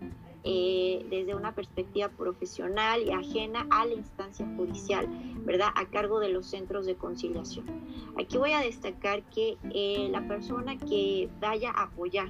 [0.43, 5.07] eh, desde una perspectiva profesional y ajena a la instancia judicial,
[5.45, 5.69] ¿verdad?
[5.75, 7.65] A cargo de los centros de conciliación.
[8.17, 12.29] Aquí voy a destacar que eh, la persona que vaya a apoyar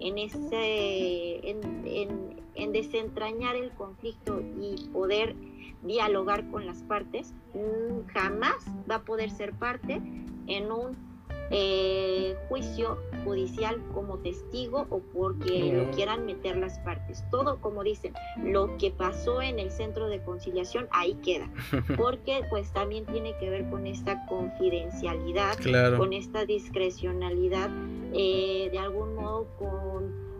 [0.00, 5.36] en, ese, en, desentrañar el conflicto y poder
[5.82, 10.02] dialogar con las partes, mm, jamás va a poder ser parte
[10.46, 11.11] en un
[11.54, 17.22] eh, juicio judicial como testigo o porque lo quieran meter las partes.
[17.30, 21.48] Todo, como dicen, lo que pasó en el centro de conciliación, ahí queda.
[21.96, 25.56] Porque pues también tiene que ver con esta confidencialidad,
[25.96, 27.68] con esta discrecionalidad,
[28.14, 30.31] eh, de algún modo con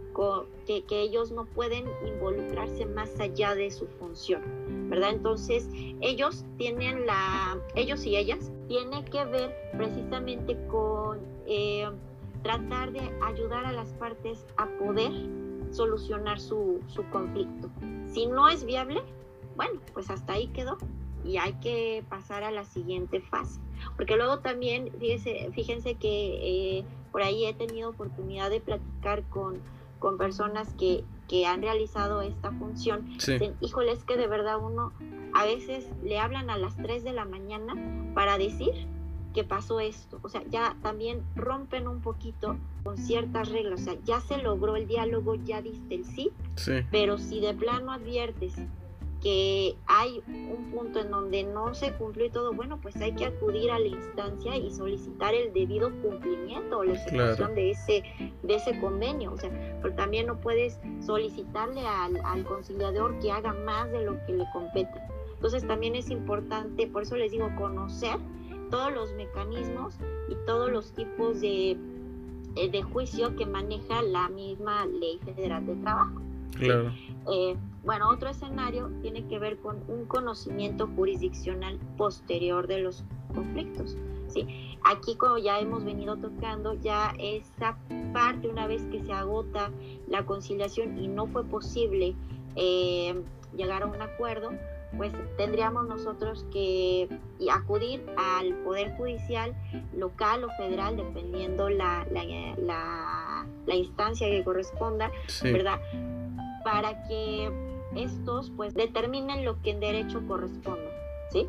[0.66, 4.42] que, ellos no pueden involucrarse más allá de su función,
[4.88, 5.10] ¿verdad?
[5.10, 5.68] Entonces,
[6.00, 11.88] ellos tienen la, ellos y ellas tienen que ver precisamente con eh,
[12.42, 15.12] tratar de ayudar a las partes a poder
[15.70, 17.70] solucionar su, su conflicto.
[18.12, 19.02] Si no es viable,
[19.56, 20.78] bueno, pues hasta ahí quedó
[21.24, 23.60] y hay que pasar a la siguiente fase.
[23.96, 29.60] Porque luego también, fíjense, fíjense que eh, por ahí he tenido oportunidad de platicar con
[30.02, 33.08] con personas que, que han realizado esta función,
[33.60, 34.92] híjole, es que de verdad uno
[35.32, 37.74] a veces le hablan a las 3 de la mañana
[38.12, 38.88] para decir
[39.32, 40.18] que pasó esto.
[40.22, 43.82] O sea, ya también rompen un poquito con ciertas reglas.
[43.82, 46.32] O sea, ya se logró el diálogo, ya diste el sí,
[46.90, 48.54] pero si de plano adviertes
[49.22, 53.70] que hay un punto en donde no se cumplió todo, bueno, pues hay que acudir
[53.70, 58.02] a la instancia y solicitar el debido cumplimiento o la ejecución de, ese,
[58.42, 59.32] de ese convenio.
[59.32, 64.18] O sea, pero también no puedes solicitarle al, al conciliador que haga más de lo
[64.26, 65.00] que le compete.
[65.34, 68.16] Entonces también es importante, por eso les digo, conocer
[68.70, 69.94] todos los mecanismos
[70.28, 71.76] y todos los tipos de,
[72.56, 76.20] eh, de juicio que maneja la misma ley federal de trabajo.
[76.56, 76.92] Claro.
[77.30, 83.04] Eh, bueno, otro escenario tiene que ver con un conocimiento jurisdiccional posterior de los
[83.34, 83.96] conflictos.
[84.28, 84.76] ¿sí?
[84.84, 87.76] Aquí, como ya hemos venido tocando, ya esa
[88.12, 89.70] parte, una vez que se agota
[90.08, 92.14] la conciliación y no fue posible
[92.56, 93.22] eh,
[93.56, 94.52] llegar a un acuerdo,
[94.96, 97.08] pues tendríamos nosotros que
[97.50, 99.54] acudir al Poder Judicial
[99.96, 105.10] local o federal, dependiendo la, la, la, instancia que corresponda,
[105.42, 105.80] ¿verdad?
[106.64, 107.50] Para que
[107.96, 110.88] estos pues determinen lo que en derecho corresponde,
[111.30, 111.48] ¿sí?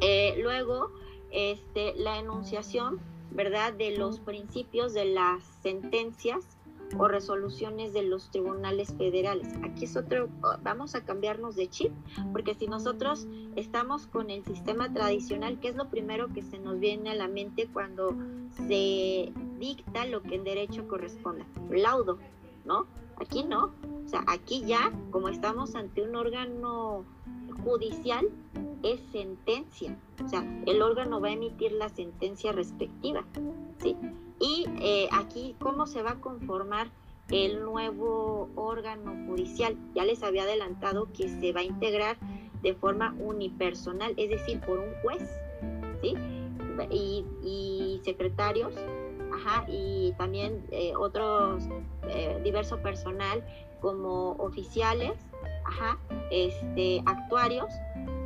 [0.00, 0.90] Eh, luego,
[1.30, 3.72] este, la enunciación, ¿verdad?
[3.72, 6.56] De los principios de las sentencias
[6.98, 9.48] o resoluciones de los tribunales federales.
[9.64, 10.28] Aquí es otro,
[10.62, 11.92] vamos a cambiarnos de chip,
[12.32, 16.78] porque si nosotros estamos con el sistema tradicional, ¿qué es lo primero que se nos
[16.78, 18.14] viene a la mente cuando
[18.68, 21.44] se dicta lo que en derecho corresponde?
[21.70, 22.18] Laudo,
[22.64, 22.86] ¿no?
[23.20, 23.72] Aquí no.
[24.04, 27.04] O sea, aquí ya, como estamos ante un órgano
[27.64, 28.28] judicial,
[28.82, 29.96] es sentencia.
[30.24, 33.24] O sea, el órgano va a emitir la sentencia respectiva.
[33.82, 33.96] ¿sí?
[34.38, 36.90] Y eh, aquí, ¿cómo se va a conformar
[37.30, 39.76] el nuevo órgano judicial?
[39.94, 42.16] Ya les había adelantado que se va a integrar
[42.62, 45.22] de forma unipersonal, es decir, por un juez,
[46.02, 46.14] ¿sí?
[46.90, 48.74] Y, secretarios,
[49.32, 51.64] ajá, y también eh, otros
[52.08, 53.44] eh, diverso personal
[53.80, 55.12] como oficiales,
[55.64, 55.98] ajá,
[56.30, 57.70] este, actuarios,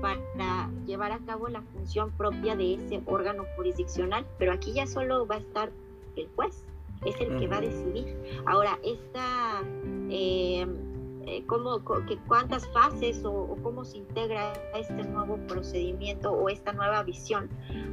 [0.01, 5.27] para llevar a cabo la función propia de ese órgano jurisdiccional, pero aquí ya solo
[5.27, 5.71] va a estar
[6.17, 6.65] el juez,
[7.05, 8.17] es el que va a decidir.
[8.47, 9.63] Ahora, esta,
[10.11, 10.67] eh,
[11.31, 17.05] eh cómo, que cuántas fases o, cómo se integra este nuevo procedimiento o esta nueva
[17.05, 17.49] visión.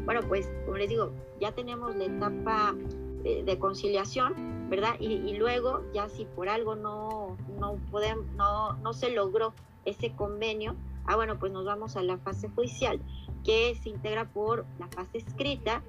[0.06, 2.76] Bueno, pues como les digo, ya tenemos la etapa
[3.24, 5.00] de, conciliación, ¿verdad?
[5.00, 9.54] Y, luego, ya si por algo no, no, podemos, no, no se logró
[9.86, 13.00] ese convenio, ah, bueno, pues nos vamos a la fase judicial,
[13.44, 15.84] que se integra por la fase escrita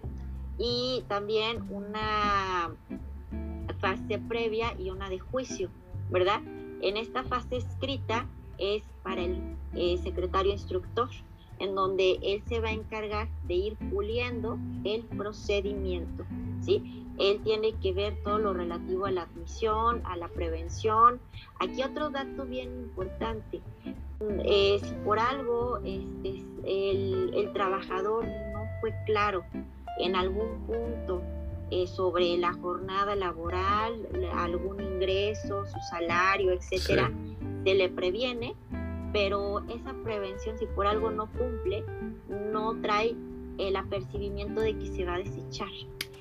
[0.59, 2.71] y también una
[3.81, 5.71] fase previa y una de juicio,
[6.11, 6.43] ¿verdad?
[6.81, 8.27] En esta fase escrita
[8.59, 11.09] es para el eh, secretario instructor,
[11.59, 16.25] en donde él se va a encargar de ir puliendo el procedimiento,
[16.61, 17.05] ¿sí?
[17.19, 21.21] Él tiene que ver todo lo relativo a la admisión, a la prevención.
[21.59, 23.61] Aquí otro dato bien importante,
[24.45, 29.43] eh, si por algo este, el trabajador no fue claro
[29.99, 31.23] en algún punto
[31.71, 37.13] eh, sobre la jornada laboral, algún ingreso, su salario, etcétera,
[37.65, 38.55] se le previene,
[39.13, 41.85] pero esa prevención, si por algo no cumple,
[42.53, 43.15] no trae
[43.59, 45.69] el apercibimiento de que se va a desechar.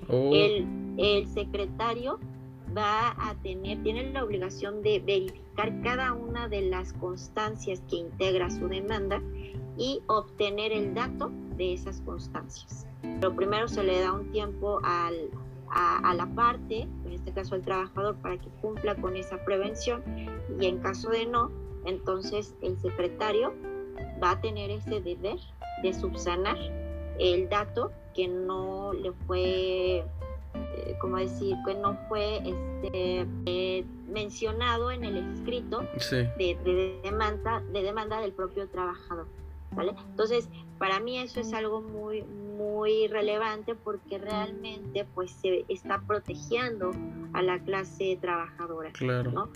[0.09, 0.31] Oh.
[0.33, 2.19] El, el secretario
[2.75, 8.49] va a tener, tiene la obligación de verificar cada una de las constancias que integra
[8.49, 9.21] su demanda
[9.77, 12.85] y obtener el dato de esas constancias.
[13.19, 15.29] Pero primero se le da un tiempo al,
[15.69, 20.03] a, la parte, en este caso al trabajador, para que cumpla con esa prevención.
[20.59, 21.51] Y en caso de no,
[21.85, 23.53] entonces el secretario
[24.21, 25.37] va a tener ese deber
[25.83, 26.57] de subsanar
[27.19, 30.05] el dato que no le fue, eh,
[30.99, 35.83] como decir, que no fue este, eh, mencionado en el escrito
[36.37, 39.27] de, demanda, de demanda del propio trabajador.
[40.09, 46.91] Entonces, para mí eso es algo muy, muy relevante porque realmente pues se está protegiendo
[47.33, 48.91] a la clase trabajadora,
[49.31, 49.49] ¿no?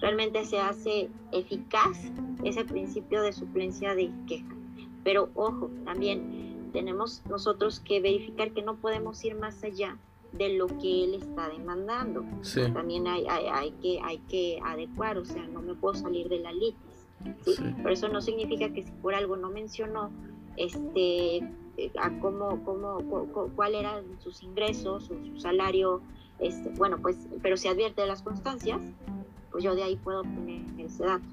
[0.00, 1.98] realmente se hace eficaz
[2.44, 4.54] ese principio de suplencia de queja.
[5.04, 9.96] Pero ojo, también tenemos nosotros que verificar que no podemos ir más allá
[10.32, 12.24] de lo que él está demandando.
[12.74, 16.40] También hay, hay, hay, que, hay que adecuar, o sea, no me puedo salir de
[16.40, 16.52] la
[17.24, 17.60] litis.
[17.76, 20.10] Pero eso no significa que si por algo no mencionó
[20.56, 22.98] este, eh, cómo, cómo,
[23.54, 26.00] cuál eran sus ingresos, su, salario,
[26.38, 28.80] este, bueno, pues, pero si advierte las constancias,
[29.50, 31.24] pues yo de ahí puedo obtener ese dato.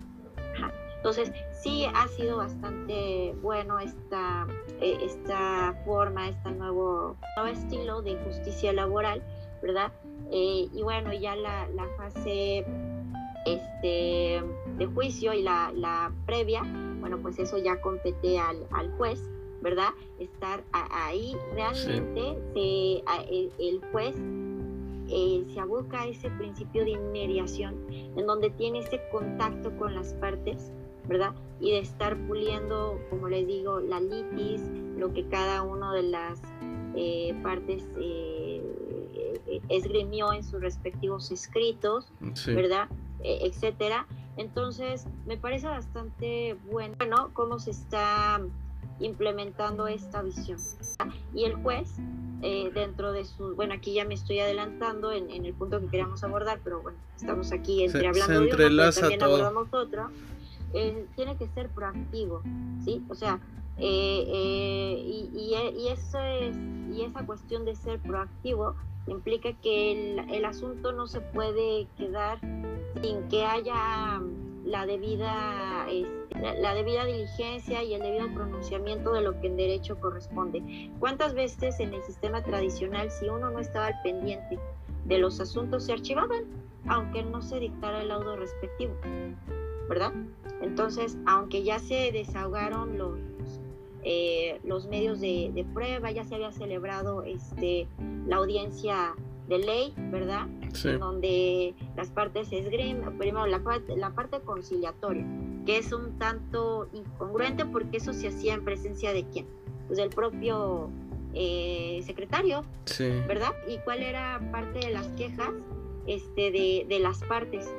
[0.97, 4.47] Entonces, sí ha sido bastante bueno esta,
[4.79, 9.21] eh, esta forma, este nuevo, nuevo estilo de justicia laboral,
[9.61, 9.91] ¿verdad?
[10.31, 12.65] Eh, y bueno, ya la, la fase
[13.45, 14.41] este,
[14.77, 16.63] de juicio y la, la, previa,
[16.99, 19.21] bueno, pues eso ya compete al, al juez,
[19.61, 19.89] ¿verdad?
[20.19, 23.03] Estar ahí realmente se,
[23.59, 24.15] el, juez
[25.09, 30.13] eh, se aboca a ese principio de inmediación en donde tiene ese contacto con las
[30.15, 30.71] partes,
[31.07, 31.33] ¿verdad?
[31.59, 34.61] Y de estar puliendo, como les digo, la litis,
[34.97, 36.41] lo que cada una de las
[36.95, 38.61] eh, partes eh,
[39.69, 42.11] esgrimió en sus respectivos escritos,
[42.47, 42.89] ¿verdad?
[43.23, 44.05] E, etcétera.
[44.37, 48.41] Entonces, me parece bastante bueno cómo se está
[48.99, 50.59] implementando esta visión.
[51.33, 51.95] Y el juez,
[52.41, 56.23] eh, dentro de su, bueno, aquí ya me estoy adelantando en, el punto que queríamos
[56.23, 60.09] abordar, pero bueno, estamos aquí entre hablando de uno, también abordamos otro,
[60.73, 62.41] eh, tiene que ser proactivo,
[62.83, 63.03] ¿sí?
[63.09, 63.39] O sea,
[63.77, 66.55] eh, y, y, eso es,
[66.91, 68.75] y esa cuestión de ser proactivo
[69.07, 72.39] implica que el, asunto no se puede quedar
[73.01, 74.21] sin que haya
[74.65, 79.99] la debida, este, la debida diligencia y el debido pronunciamiento de lo que en derecho
[79.99, 80.91] corresponde.
[80.99, 84.57] ¿Cuántas veces en el sistema tradicional, si uno no estaba al pendiente
[85.05, 86.45] de los asuntos, se archivaban,
[86.87, 88.95] aunque no se dictara el laudo respectivo?
[89.89, 90.13] ¿Verdad?
[90.61, 93.19] Entonces, aunque ya se desahogaron los,
[94.03, 97.87] eh, los medios de, de, prueba, ya se había celebrado este,
[98.27, 99.15] la audiencia
[99.47, 100.47] de ley, ¿verdad?
[100.99, 105.25] donde las partes esgrimen, primero la parte, la parte conciliatoria,
[105.65, 109.45] que es un tanto incongruente porque eso se hacía en presencia de quién?
[109.87, 110.89] Pues del propio
[111.33, 112.65] eh, secretario,
[113.27, 113.51] ¿verdad?
[113.67, 115.51] ¿Y cuál era parte de las quejas
[116.07, 117.69] este, de, de las partes?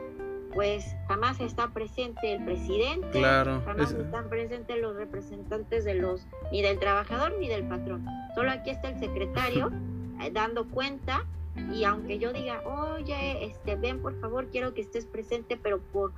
[0.55, 6.63] Pues jamás está presente el presidente, claro, jamás están presentes los representantes de los ni
[6.63, 8.07] del trabajador ni del patrón.
[8.35, 9.71] Solo aquí está el secretario
[10.21, 11.25] eh, dando cuenta
[11.73, 16.13] y aunque yo diga, oye, este, ven por favor, quiero que estés presente, pero por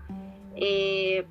[0.55, 1.27] eh,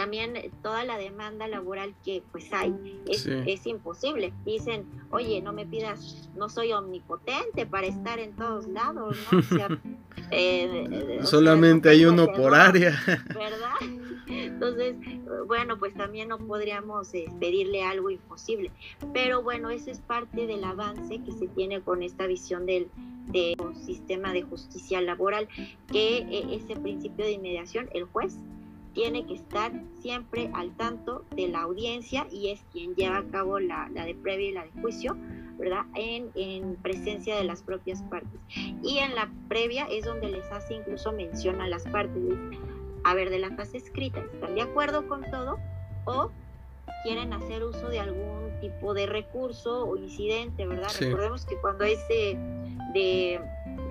[0.00, 0.32] también
[0.62, 2.74] toda la demanda laboral que pues hay
[3.06, 4.32] es, es, imposible.
[4.46, 9.38] Dicen, oye, no me pidas, no soy omnipotente para estar en todos lados, ¿no?
[9.38, 9.68] O sea,
[10.30, 12.98] eh, Solamente hay uno por área.
[13.06, 13.74] ¿Verdad?
[14.26, 14.96] Entonces,
[15.46, 18.70] bueno, pues también no podríamos eh, pedirle algo imposible.
[19.12, 22.88] Pero bueno, eso es parte del avance que se tiene con esta visión del,
[23.26, 25.46] de sistema de justicia laboral,
[25.92, 28.38] que eh, ese principio de inmediación, el juez
[28.94, 33.58] tiene que estar siempre al tanto de la audiencia y es quien lleva a cabo
[33.60, 35.16] la, de previa y la de juicio,
[35.58, 35.84] ¿verdad?
[35.94, 38.40] En, en, presencia de las propias partes.
[38.82, 42.22] Y en la previa es donde les hace incluso mención a las partes.
[43.04, 45.58] A ver, de la fase escrita, ¿están de acuerdo con todo?
[46.04, 46.30] ¿O
[47.02, 50.90] quieren hacer uso de algún tipo de recurso o incidente, ¿verdad?
[50.98, 53.40] Recordemos que cuando es de,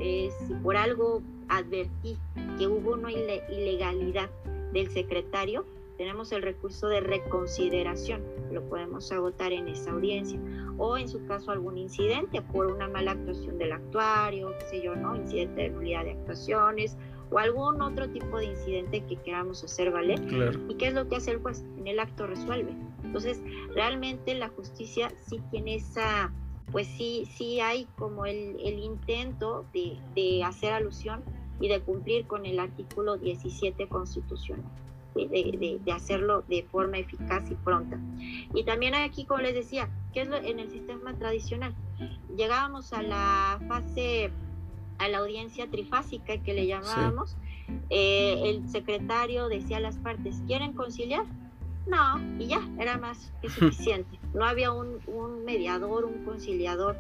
[0.04, 2.18] si por algo advertí
[2.58, 4.30] que hubo una ilegalidad
[4.74, 5.66] del secretario,
[5.98, 10.40] tenemos el recurso de reconsideración, lo podemos agotar en esa audiencia,
[10.78, 14.96] o en su caso algún incidente por una mala actuación del actuario, qué sé yo,
[14.96, 15.16] ¿no?
[15.18, 16.98] Incidente de nulidad de actuaciones,
[17.32, 20.20] o algún otro tipo de incidente que queramos hacer valer.
[20.70, 21.64] ¿Y qué es lo que hace el juez?
[21.78, 22.74] En el acto resuelve.
[23.04, 23.42] Entonces,
[23.76, 26.32] realmente la justicia sí tiene esa,
[26.72, 31.24] pues sí, sí hay como el, el intento de, de, hacer alusión
[31.60, 34.66] y de cumplir con el artículo 17 constitucional.
[35.16, 38.00] De, de, de, hacerlo de forma eficaz y pronta.
[38.54, 41.74] Y también aquí, como les decía, que es lo, en el sistema tradicional?
[42.38, 44.32] Llegábamos a la fase
[45.00, 47.38] a la audiencia trifásica que le llamábamos,
[47.90, 51.26] eh, el secretario decía a las partes, ¿quieren conciliar?
[51.88, 54.20] No, y ya, era más que suficiente.
[54.34, 56.98] No había un, un mediador, un conciliador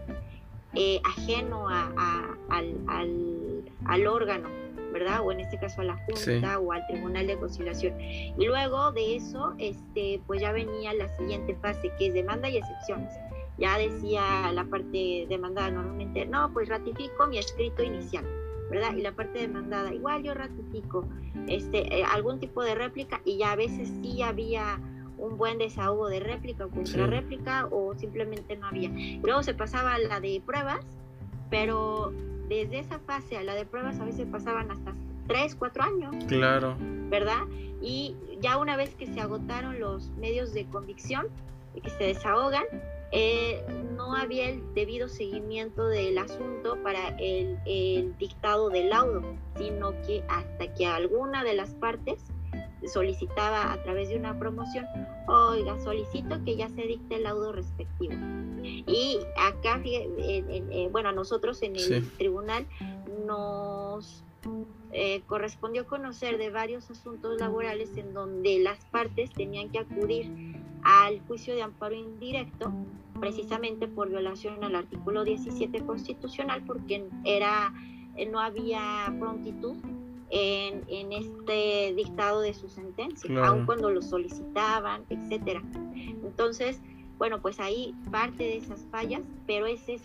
[0.75, 4.49] eh, ajeno a, al, al, al, órgano,
[4.93, 5.21] ¿verdad?
[5.21, 7.99] O en este caso a la Junta o al Tribunal de Conciliación.
[7.99, 12.57] Y luego de eso, este, pues ya venía la siguiente fase, que es demanda y
[12.57, 13.13] excepciones
[13.59, 18.25] ya decía la parte demandada normalmente, no, pues ratifico mi escrito inicial,
[18.69, 18.95] ¿verdad?
[18.95, 21.05] Y la parte demandada, igual yo ratifico
[21.47, 24.79] este, eh, algún tipo de réplica y ya a veces sí había
[25.19, 28.89] un buen desahogo de réplica o contra réplica o simplemente no había.
[29.21, 30.85] Luego se pasaba a la de pruebas,
[31.49, 32.13] pero
[32.47, 34.93] desde esa fase a la de pruebas a veces pasaban hasta
[35.27, 36.15] tres, cuatro años.
[36.27, 36.75] Claro.
[37.09, 37.43] ¿Verdad?
[37.81, 41.27] Y ya una vez que se agotaron los medios de convicción,
[41.81, 42.65] que se desahogan,
[43.11, 43.63] eh,
[43.95, 49.23] no había el debido seguimiento del asunto para el, el, dictado del laudo,
[49.57, 52.21] sino que hasta que alguna de las partes
[52.87, 54.85] solicitaba a través de una promoción,
[55.27, 58.13] oiga, solicito que ya se dicte el laudo respectivo.
[58.63, 62.65] Y acá, eh, bueno, nosotros en el tribunal
[63.25, 64.23] nos
[64.91, 70.31] eh, correspondió conocer de varios asuntos laborales en donde las partes tenían que acudir
[70.83, 72.71] al juicio de amparo indirecto
[73.19, 77.73] precisamente por violación al artículo 17 constitucional porque era
[78.31, 79.75] no había prontitud
[80.31, 85.61] en, en, este dictado de su sentencia, aun cuando lo solicitaban, etcétera.
[86.23, 86.81] Entonces,
[87.17, 90.01] bueno, pues ahí parte de esas fallas, pero ese es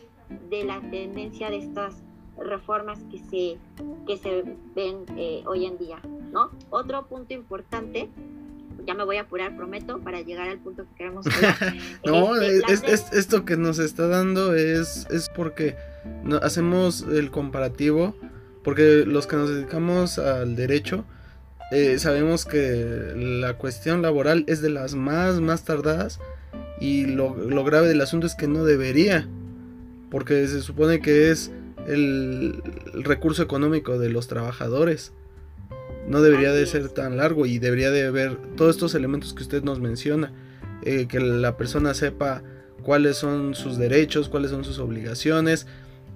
[0.51, 2.03] de la tendencia de estas
[2.39, 3.59] reformas que se,
[4.07, 4.45] que se
[4.75, 6.01] ven eh, hoy en día,
[6.33, 6.51] ¿no?
[6.71, 8.09] Otro punto importante,
[8.87, 11.57] ya me voy a apurar, prometo, para llegar al punto que queremos hablar.
[12.05, 15.77] no, este, esto que nos está dando es, es porque
[16.43, 18.15] hacemos el comparativo,
[18.65, 21.05] porque los que nos dedicamos al derecho,
[21.71, 26.19] eh, sabemos que la cuestión laboral es de las más, más tardadas
[26.81, 29.29] y lo, lo grave del asunto es que no debería,
[30.11, 31.53] porque se supone que es
[31.87, 32.63] el,
[32.95, 35.13] recurso económico de los trabajadores.
[36.09, 39.63] No debería de ser tan largo y debería de haber todos estos elementos que usted
[39.63, 40.33] nos menciona.
[40.83, 42.43] Eh, que la persona sepa
[42.83, 45.67] cuáles son sus derechos, cuáles son sus obligaciones,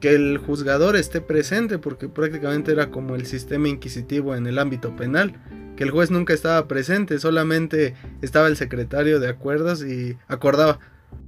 [0.00, 4.94] que el juzgador esté presente, porque prácticamente era como el sistema inquisitivo en el ámbito
[4.96, 5.34] penal,
[5.76, 10.78] que el juez nunca estaba presente, solamente estaba el secretario de acuerdos y acordaba.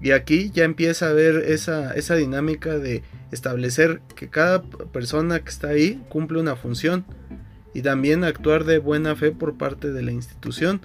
[0.03, 3.03] Y aquí ya empieza a ver esa, esa dinámica de
[3.33, 7.05] establecer que cada persona que está ahí cumple una función
[7.75, 10.81] y también actuar de buena fe por parte de la institución,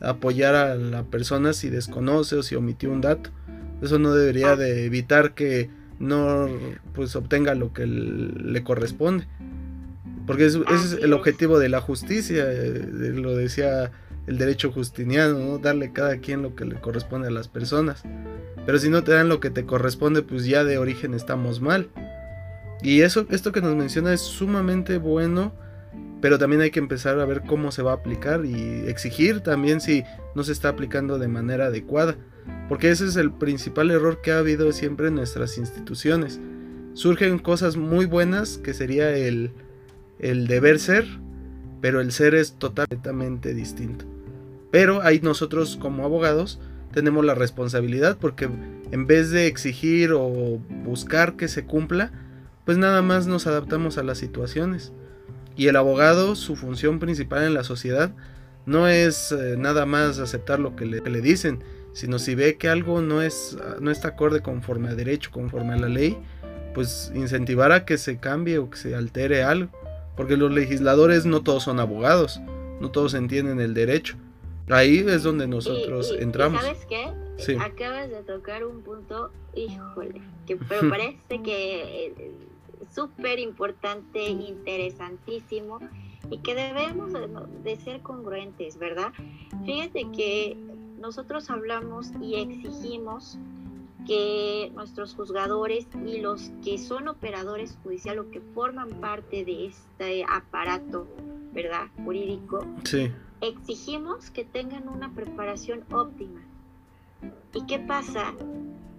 [0.00, 3.30] apoyar a la persona si desconoce o si omitió un dato.
[3.82, 6.48] Eso no debería de evitar que no
[6.94, 9.26] pues obtenga lo que le corresponde.
[10.26, 13.90] Porque ese es el objetivo de la justicia, eh, lo decía
[14.26, 18.02] el derecho justiniano, darle cada quien lo que le corresponde a las personas.
[18.66, 21.88] Pero si no te dan lo que te corresponde, pues ya de origen estamos mal.
[22.82, 25.54] Y eso, esto que nos menciona es sumamente bueno,
[26.20, 29.80] pero también hay que empezar a ver cómo se va a aplicar y exigir también
[29.80, 30.04] si
[30.34, 32.16] no se está aplicando de manera adecuada.
[32.68, 36.40] Porque ese es el principal error que ha habido siempre en nuestras instituciones.
[36.94, 39.52] Surgen cosas muy buenas que sería el,
[40.18, 41.06] el deber ser,
[41.80, 44.04] pero el ser es totalmente distinto.
[44.70, 46.60] Pero ahí nosotros como abogados
[46.92, 48.48] tenemos la responsabilidad porque
[48.90, 52.10] en vez de exigir o buscar que se cumpla,
[52.64, 54.92] pues nada más nos adaptamos a las situaciones.
[55.58, 58.12] Y el abogado, su función principal en la sociedad,
[58.64, 62.68] no es eh, nada más aceptar lo que le, le, dicen, sino si ve que
[62.68, 66.16] algo no, es, no está acorde conforme a derecho, conforme a la ley,
[66.74, 69.72] pues incentivar a que se cambie o que se altere algo.
[70.16, 72.40] Porque los legisladores no todos son abogados,
[72.80, 74.16] no todos entienden el derecho.
[74.68, 76.62] Ahí es donde nosotros entramos.
[76.62, 77.10] ¿Sabes qué?
[77.58, 80.56] Acabas de tocar un punto, híjole, que
[80.88, 82.47] parece que es
[82.94, 85.78] súper importante, interesantísimo
[86.30, 87.12] y que debemos
[87.64, 89.12] de, ser congruentes, ¿verdad?
[89.64, 90.56] Fíjate que
[91.00, 93.38] nosotros hablamos y exigimos
[94.06, 100.24] que nuestros juzgadores y los que son operadores judiciales o que forman parte de este
[100.24, 101.06] aparato,
[101.52, 101.88] ¿verdad?
[102.04, 103.10] Jurídico, sí
[103.40, 106.40] exigimos que tengan una preparación óptima.
[107.54, 108.34] ¿Y qué pasa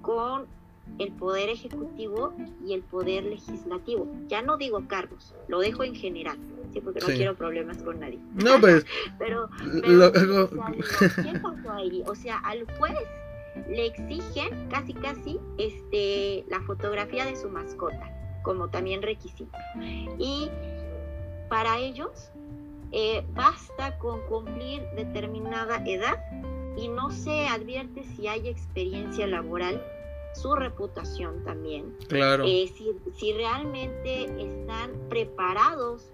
[0.02, 0.48] con
[0.98, 2.34] el poder ejecutivo
[2.66, 4.08] y el poder legislativo?
[4.28, 6.38] Ya no digo cargos, lo dejo en general,
[6.74, 6.82] ¿sí?
[6.82, 8.20] porque no quiero problemas con nadie.
[8.34, 8.86] No, pues...
[9.20, 9.50] pero,
[9.84, 10.50] pero
[12.06, 12.98] o, sea, al juez
[13.68, 19.58] le exigen casi casi este la fotografía de su mascota como también requisito.
[20.18, 20.50] Y
[21.50, 22.32] para ellos
[22.92, 26.18] eh, basta con cumplir determinada edad
[26.78, 29.84] y no se advierte si hay experiencia laboral,
[30.34, 31.96] su reputación también.
[32.08, 32.44] Claro.
[32.48, 32.72] Eh,
[33.16, 36.10] si, realmente están preparados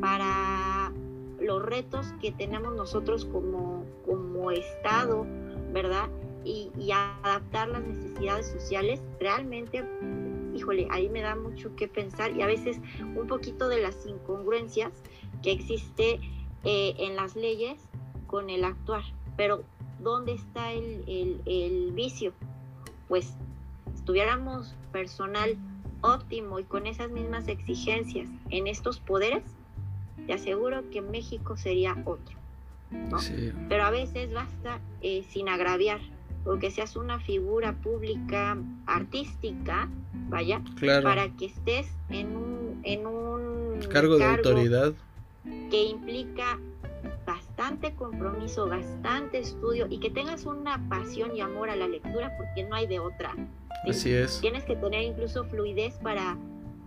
[0.00, 0.92] para
[1.40, 5.26] los retos que tenemos nosotros como, como Estado,
[5.72, 6.08] ¿verdad?
[6.44, 9.84] Y, y adaptar las necesidades sociales, realmente
[10.58, 12.80] híjole, ahí me da mucho que pensar y a veces
[13.16, 14.92] un poquito de las incongruencias
[15.42, 16.20] que existe
[16.64, 17.78] eh, en las leyes
[18.26, 19.02] con el actuar.
[19.36, 19.62] Pero
[20.00, 22.32] ¿dónde está el, vicio?
[23.08, 23.32] Pues si
[24.08, 25.54] tuviéramos personal
[26.00, 29.42] óptimo y con esas mismas exigencias en estos poderes,
[30.26, 32.34] te aseguro que México sería otro.
[33.68, 36.00] Pero a veces basta eh, sin agraviar,
[36.42, 38.56] porque seas una figura pública
[38.86, 39.90] artística,
[40.30, 40.62] vaya,
[41.02, 44.94] para que estés en un, en un cargo de autoridad
[45.70, 46.58] que implica
[47.26, 52.62] bastante compromiso, bastante estudio y que tengas una pasión y amor a la lectura porque
[52.64, 53.34] no hay de otra.
[53.88, 54.40] Así es.
[54.40, 56.36] Tienes que tener incluso fluidez para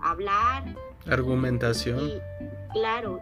[0.01, 0.75] hablar.
[1.07, 2.11] Argumentación.
[2.73, 3.19] Claro,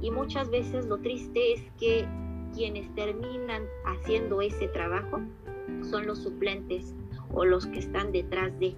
[0.00, 2.06] y, muchas veces lo triste es que
[2.54, 5.20] quienes terminan haciendo ese trabajo
[5.88, 6.94] son los suplentes
[7.32, 8.74] o los que están detrás de.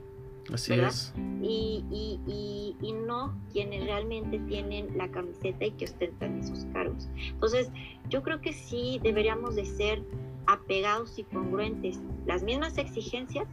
[0.52, 1.14] Así es.
[1.40, 7.08] Y, y, y, no quienes realmente tienen la camiseta y que ostentan esos cargos.
[7.26, 7.70] Entonces,
[8.08, 10.02] yo creo que sí deberíamos de ser
[10.46, 12.00] apegados y congruentes.
[12.26, 13.46] Las mismas exigencias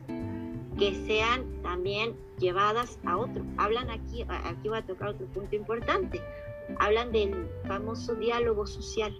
[0.78, 3.44] que sean también llevadas a otro.
[3.58, 6.22] Hablan aquí, aquí va a tocar otro punto importante.
[6.78, 9.16] Hablan del famoso diálogo social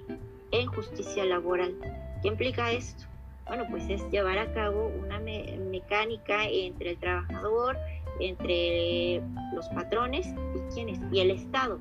[0.52, 1.76] en justicia laboral.
[2.22, 3.06] ¿Qué implica esto?
[3.48, 7.78] Bueno, pues es llevar a cabo una mecánica entre el trabajador,
[8.20, 9.22] entre
[9.54, 11.80] los patrones y quienes, y el Estado.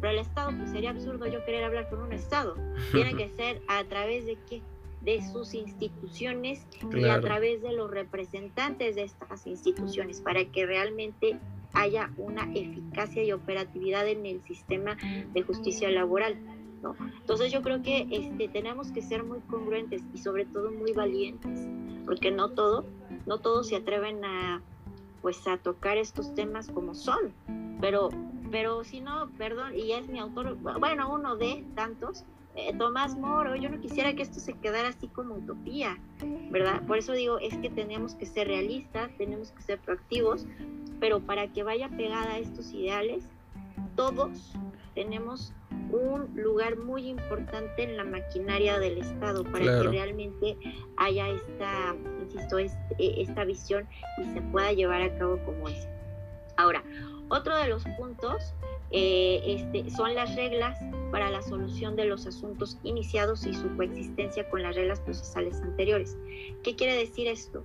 [0.00, 2.56] Pero el Estado, pues sería absurdo yo querer hablar con un Estado.
[2.92, 4.62] Tiene que ser a través de qué?
[5.02, 11.38] De sus instituciones y a través de los representantes de estas instituciones para que realmente
[11.72, 14.96] haya una eficacia y operatividad en el sistema
[15.32, 16.36] de justicia laboral.
[16.82, 16.96] ¿no?
[17.20, 21.66] Entonces yo creo que este, tenemos que ser muy congruentes y sobre todo muy valientes,
[22.04, 22.84] porque no todo,
[23.26, 24.62] no todos se atreven a
[25.22, 27.34] pues a tocar estos temas como son,
[27.80, 28.08] pero,
[28.50, 32.24] pero si no, perdón, y es mi autor, bueno, uno de tantos,
[32.68, 35.98] eh, Tomás Moro, yo no quisiera que esto se quedara así como utopía,
[36.50, 36.82] ¿verdad?
[36.86, 40.46] Por eso digo, es que tenemos que ser realistas, tenemos que ser proactivos,
[40.98, 43.24] pero para que vaya pegada a estos ideales,
[43.96, 44.54] todos
[44.94, 45.52] tenemos
[45.92, 50.56] un lugar muy importante en la maquinaria del Estado para que realmente
[50.96, 53.88] haya esta, insisto, e, esta visión
[54.18, 55.88] y se pueda llevar a cabo como es.
[56.56, 56.82] Ahora,
[57.28, 58.54] otro de los puntos
[58.90, 60.78] eh, este, son las reglas
[61.10, 66.16] para la solución de los asuntos iniciados y su coexistencia con las reglas procesales anteriores.
[66.62, 67.64] ¿Qué quiere decir esto?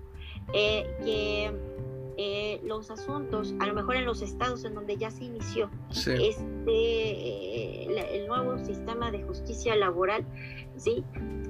[0.54, 1.52] Eh, que
[2.18, 6.38] eh, los asuntos, a lo mejor en los estados en donde ya se inició este,
[6.68, 10.26] eh, el nuevo sistema de justicia laboral,
[10.78, 11.04] ¿sí?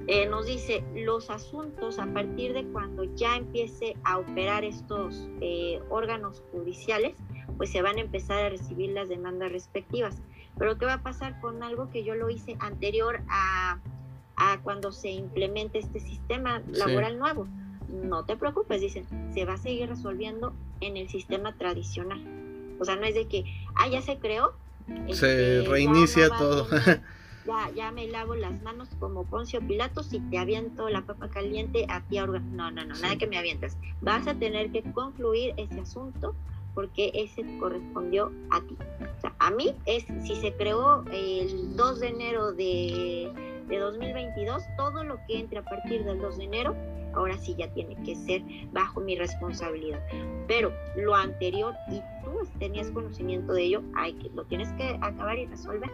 [0.08, 5.28] Eh, nos dice los asuntos a partir de cuando ya empiece a operar estos
[5.88, 7.14] órganos judiciales,
[7.56, 10.16] pues se van a empezar a recibir las demandas respectivas.
[10.58, 13.78] Pero ¿qué va a pasar con algo que yo lo hice anterior a,
[14.36, 17.46] a cuando se implemente este sistema laboral nuevo?
[17.88, 22.20] no te preocupes, dicen, se va a seguir resolviendo en el sistema tradicional.
[22.78, 23.44] O sea, no es de que,
[23.74, 24.54] ah, ya se creó.
[25.10, 26.68] Se este, reinicia todo.
[27.46, 31.86] ya, ya me lavo las manos como Poncio Pilatos y te aviento la papa caliente
[31.88, 32.18] a ti.
[32.18, 33.76] No, no, no, nada que me avientas.
[34.00, 36.34] Vas a tener que concluir ese asunto
[36.76, 38.76] porque ese correspondió a ti.
[39.16, 43.32] O sea, a mí es, si se creó el 2 de enero de,
[43.66, 46.76] de 2022, todo lo que entre a partir del 2 de enero
[47.14, 50.06] ahora sí ya tiene que ser bajo mi responsabilidad.
[50.46, 55.38] Pero lo anterior, y tú tenías conocimiento de ello, hay que, lo tienes que acabar
[55.38, 55.90] y resolver.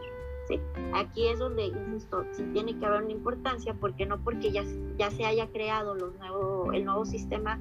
[0.48, 0.58] ¿sí?
[0.94, 4.64] Aquí es donde, insisto, sí tiene que haber una importancia, porque no porque ya,
[4.98, 7.60] ya se haya creado los nuevo, el nuevo sistema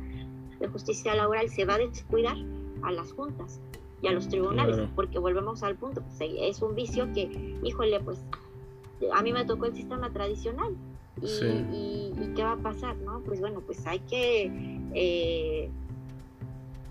[0.59, 2.37] de justicia laboral, se va a descuidar
[2.83, 3.59] a las juntas
[4.01, 8.23] y a los tribunales, porque volvemos al punto, pues, es un vicio que, híjole, pues
[9.13, 10.75] a mí me tocó el sistema tradicional,
[11.21, 13.19] y, qué va a pasar, ¿no?
[13.21, 14.51] Pues bueno, pues hay que,
[14.93, 15.69] eh,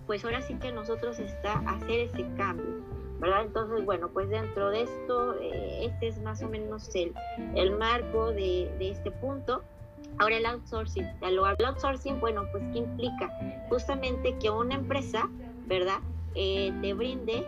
[0.07, 2.82] pues ahora sí que nosotros está hacer ese cambio,
[3.18, 3.43] ¿verdad?
[3.47, 7.14] Entonces, bueno, pues dentro de esto, eh, este es más o menos el,
[7.55, 9.62] el marco de, de este punto.
[10.18, 13.30] Ahora el outsourcing, el outsourcing, bueno, pues ¿qué implica?
[13.68, 15.30] Justamente que una empresa,
[15.71, 16.01] ¿verdad?
[16.35, 17.47] Eh, te brinde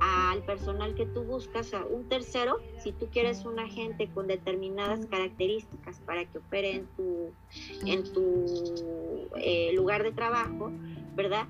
[0.00, 5.04] al personal que tú buscas, a un tercero, si tú quieres un agente con determinadas
[5.06, 7.32] características para que opere en tu,
[7.84, 10.70] en tu eh, lugar de trabajo,
[11.16, 11.46] ¿verdad?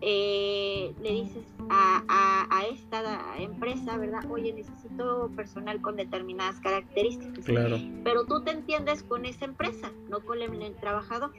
[0.00, 4.24] Eh, le dices a, a, esta empresa, ¿verdad?
[4.30, 7.44] Oye, necesito personal con determinadas características.
[7.44, 7.78] Claro.
[8.04, 11.32] Pero tú te entiendes con esa empresa, no con el, trabajador.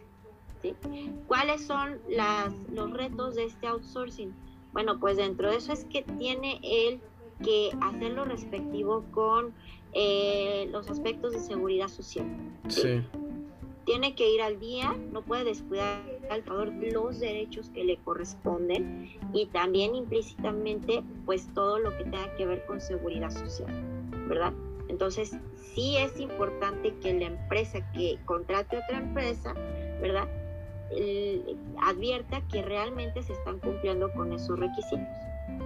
[1.28, 4.34] ¿Cuáles son las, los retos de este outsourcing?
[4.74, 6.99] Bueno, pues dentro de eso es que tiene él
[7.43, 9.53] que hacer lo respectivo con
[9.93, 12.26] eh, los aspectos de seguridad social.
[12.68, 13.01] ¿sí?
[13.86, 19.10] Tiene que ir al día, no puede descuidar al trabajador los derechos que le corresponden
[19.34, 23.74] y también implícitamente pues todo lo que tenga que ver con seguridad social,
[24.28, 24.53] ¿verdad?
[24.89, 25.36] Entonces
[25.74, 29.53] sí es importante que la empresa que contrate otra empresa,
[30.01, 30.28] ¿verdad?
[31.82, 35.08] Advierta que realmente se están cumpliendo con esos requisitos.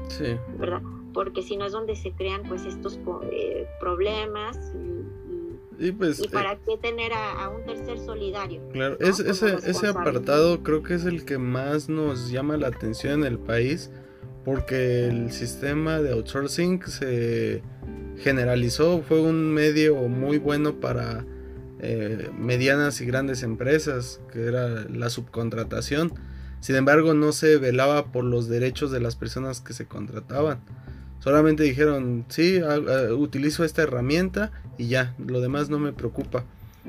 [0.09, 0.38] Sí.
[0.57, 0.82] ¿Verdad?
[1.13, 2.99] Porque si no es donde se crean pues estos
[3.32, 4.57] eh, problemas
[5.80, 8.61] y, pues, para eh, qué tener a, un tercer solidario.
[8.71, 13.26] Claro, ese, ese apartado creo que es el que más nos llama la atención en
[13.26, 13.91] el país
[14.45, 17.63] porque el sistema de outsourcing se
[18.19, 21.26] generalizó, fue un medio muy bueno para
[21.86, 26.13] eh, medianas y grandes empresas, que era la subcontratación.
[26.61, 30.61] Sin embargo, no se velaba por los derechos de las personas que se contrataban.
[31.19, 32.61] Solamente dijeron, sí,
[33.17, 36.45] utilizo esta herramienta y ya, lo demás no me preocupa.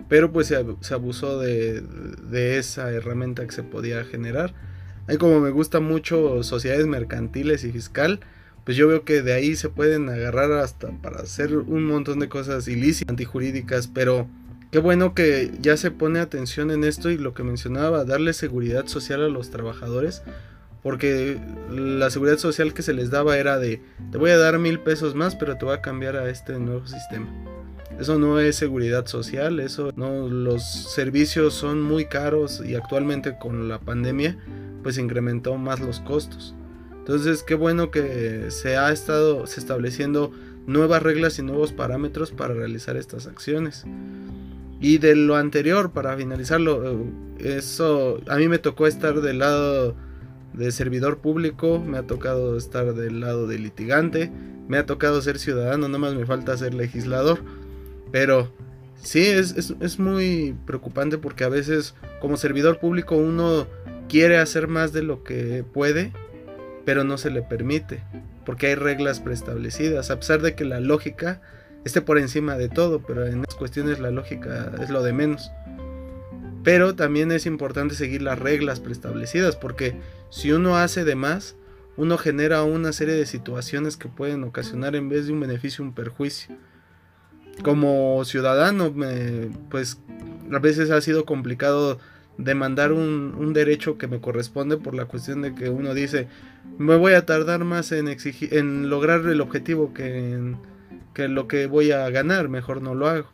[0.09, 4.55] Pero pues se, abusó de, de, esa herramienta que se podía generar.
[5.09, 8.20] Ahí como me gusta mucho sociedades mercantiles y fiscal,
[8.64, 12.28] pues yo veo que de ahí se pueden agarrar hasta para hacer un montón de
[12.28, 14.28] cosas ilícitas, antijurídicas, pero
[14.75, 18.89] qué bueno que ya se pone atención en esto y lo que mencionaba, darle seguridad
[18.89, 20.25] social a los trabajadores,
[20.83, 21.39] porque
[21.70, 25.14] la seguridad social que se les daba era de, te voy a dar mil pesos
[25.14, 27.29] más, pero te voy a cambiar a este nuevo sistema.
[28.01, 33.79] Eso no es seguridad social, eso los servicios son muy caros y actualmente con la
[33.79, 34.37] pandemia
[34.83, 36.53] pues incrementó más los costos.
[36.91, 40.33] Entonces, qué bueno que se ha estado se estableciendo
[40.66, 43.85] nuevas reglas y nuevos parámetros para realizar estas acciones.
[44.81, 47.07] Y de lo anterior, para finalizarlo,
[47.39, 49.97] eso a mí me tocó estar del lado
[50.53, 54.31] de servidor público, me ha tocado estar del lado de litigante,
[54.68, 57.41] me ha tocado ser ciudadano, nada más me falta ser legislador.
[58.12, 58.53] Pero
[59.03, 63.66] sí, es, es muy preocupante porque a veces como servidor público uno
[64.09, 66.12] quiere hacer más de lo que puede
[66.85, 68.03] pero no se le permite,
[68.45, 71.41] porque hay reglas preestablecidas, a pesar de que la lógica
[71.85, 75.51] esté por encima de todo, pero en estas cuestiones la lógica es lo de menos.
[76.62, 79.97] Pero también es importante seguir las reglas preestablecidas, porque
[80.30, 81.57] si uno hace de más,
[81.97, 85.93] uno genera una serie de situaciones que pueden ocasionar en vez de un beneficio un
[85.93, 86.57] perjuicio.
[87.62, 88.93] Como ciudadano,
[89.70, 89.99] pues
[90.51, 91.99] a veces ha sido complicado
[92.39, 96.26] demandar un, un, derecho que me corresponde por la cuestión de que uno dice
[96.78, 100.57] me voy a tardar más en exigir en lograr el objetivo que en
[101.15, 103.29] que lo que voy a ganar mejor no lo hago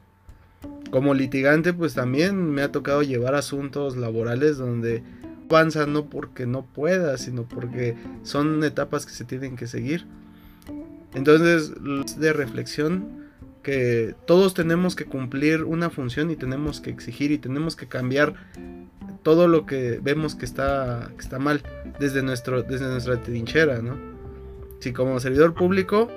[0.91, 5.03] como litigante pues también me ha tocado llevar asuntos laborales donde
[5.49, 10.07] avanza no porque no pueda sino porque son etapas que se tienen que seguir
[11.15, 11.73] entonces
[12.19, 13.21] de reflexión
[13.63, 18.35] que todos tenemos que cumplir una función y tenemos que exigir y tenemos que cambiar
[19.23, 21.63] todo lo que vemos que está, que está mal
[21.99, 23.99] desde, nuestro, desde nuestra trinchera, ¿no?
[24.81, 26.09] Si como servidor público,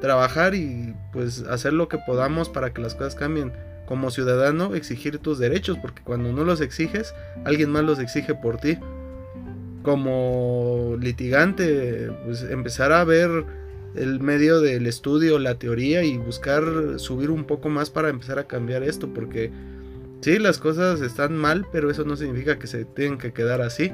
[0.00, 3.52] trabajar y pues hacer lo que podamos para que las cosas cambien.
[3.86, 7.14] Como ciudadano, exigir tus derechos, porque cuando no los exiges,
[7.44, 8.78] alguien más los exige por ti.
[9.82, 13.44] Como litigante, pues empezar a ver
[13.94, 16.64] el medio del estudio, la teoría y buscar
[16.96, 19.50] subir un poco más para empezar a cambiar esto, porque
[20.22, 23.90] Sí, las cosas están mal, pero eso no significa que se tengan que quedar así.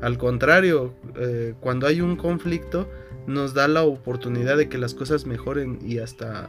[0.00, 2.88] Al contrario, eh, cuando hay un conflicto,
[3.26, 6.48] nos da la oportunidad de que las cosas mejoren y hasta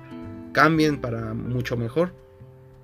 [0.53, 2.13] cambien para mucho mejor.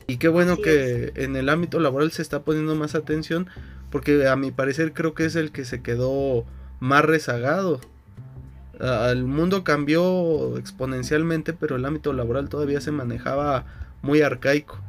[0.08, 3.48] Y qué bueno que en el ámbito laboral se está poniendo más atención,
[3.92, 6.46] porque a mi parecer creo que es el que se quedó
[6.80, 7.80] más rezagado.
[8.80, 13.66] El mundo cambió exponencialmente, pero el ámbito laboral todavía se manejaba
[14.02, 14.80] muy arcaico.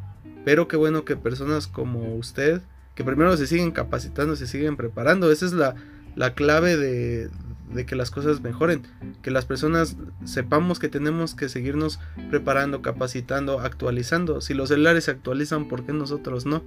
[0.45, 2.63] Pero qué bueno que personas como usted,
[2.95, 5.31] que primero se siguen capacitando, se siguen preparando.
[5.31, 5.75] Esa es la,
[6.17, 7.29] la clave de,
[7.73, 8.83] de, que las cosas mejoren.
[9.23, 12.01] Que las personas sepamos que tenemos que seguirnos
[12.31, 14.41] preparando, capacitando, actualizando.
[14.41, 16.63] Si los celulares se actualizan, ¿por qué nosotros no?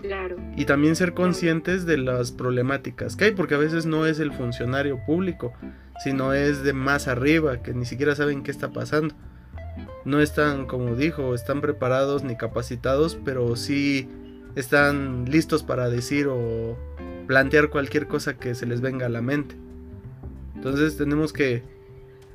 [0.00, 0.36] Claro.
[0.56, 4.32] Y también ser conscientes de las problemáticas que hay, porque a veces no es el
[4.32, 5.52] funcionario público,
[6.04, 9.14] sino es de más arriba, que ni siquiera saben qué está pasando
[10.04, 14.08] no están, como dijo, están preparados ni capacitados, pero sí
[14.54, 16.78] están listos para decir o
[17.26, 19.56] plantear cualquier cosa que se les venga a la mente.
[20.58, 21.62] Entonces tenemos que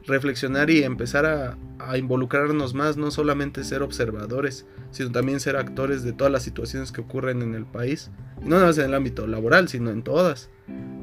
[0.05, 1.57] reflexionar y empezar a,
[1.97, 7.01] involucrarnos más, no solamente ser observadores, sino también ser actores de todas las situaciones que
[7.01, 8.09] ocurren en el país.
[8.41, 10.49] no nada más en el ámbito laboral, sino en todas.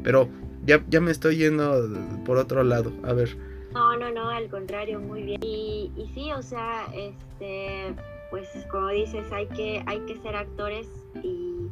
[0.03, 0.31] Pero
[0.65, 1.87] ya, ya me estoy yendo
[2.25, 2.95] por otro lado.
[3.03, 3.37] A ver,
[3.75, 5.41] no, no, no, al contrario, muy bien.
[5.45, 7.95] Y, y sí, o sea, este,
[8.31, 10.89] pues como dices, hay que, hay que ser actores
[11.23, 11.69] y,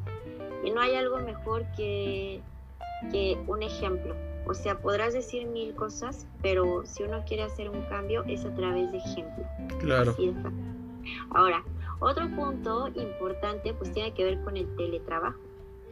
[0.64, 2.42] y no hay algo mejor que,
[3.10, 4.14] que un ejemplo.
[4.48, 8.54] O sea, podrás decir mil cosas, pero si uno quiere hacer un cambio es a
[8.54, 9.44] través de ejemplo.
[9.78, 10.16] Claro.
[11.30, 11.62] Ahora,
[12.00, 15.38] otro punto importante pues tiene que ver con el teletrabajo.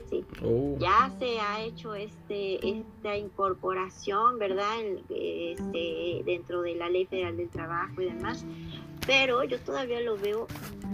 [0.09, 0.25] ¿sí?
[0.45, 0.77] Oh.
[0.79, 4.77] Ya se ha hecho este, esta incorporación, ¿verdad?
[5.09, 8.45] Este, dentro de la Ley Federal del Trabajo y demás,
[9.07, 10.47] pero yo todavía lo veo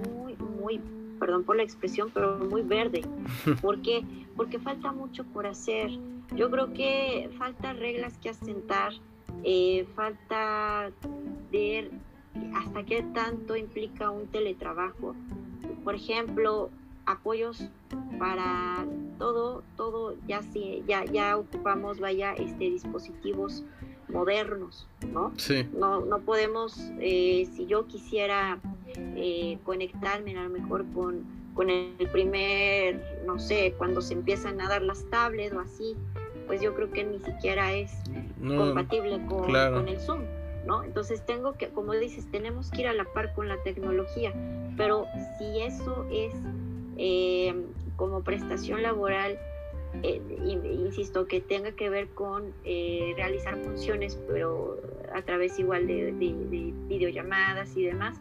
[0.07, 0.81] muy, muy,
[1.19, 3.03] perdón por la expresión, pero muy verde.
[3.63, 4.05] ¿Por qué?
[4.37, 5.91] Porque falta mucho por hacer.
[6.37, 8.93] Yo creo que falta reglas que asentar,
[9.45, 10.91] eh, falta
[11.51, 11.91] ver
[12.55, 15.15] hasta qué tanto implica un teletrabajo.
[15.85, 16.71] Por ejemplo,
[17.07, 17.69] apoyos
[18.19, 18.87] para
[19.19, 23.65] todo, todo, ya si, ya, ya ocupamos, vaya, este, dispositivos
[24.09, 25.33] modernos, ¿no?
[25.37, 25.69] Sí.
[25.73, 28.59] No, no podemos, eh, si yo quisiera
[28.97, 31.25] eh, conectarme a lo mejor con,
[31.55, 35.97] con el primer, no sé, cuando se empiezan a dar las tablets o así,
[36.47, 37.93] pues yo creo que ni siquiera es
[38.41, 40.23] compatible con, con el Zoom.
[40.67, 40.85] ¿No?
[40.85, 44.33] Entonces tengo que, como dices, tenemos que ir a la par con la tecnología,
[44.77, 46.33] pero si eso es
[46.99, 47.65] eh,
[47.97, 49.41] como prestación laboral,
[50.03, 50.23] eh,
[50.85, 54.81] insisto, que tenga que ver con eh, realizar funciones, pero
[55.15, 56.13] a través igual de,
[56.89, 58.21] videollamadas y demás,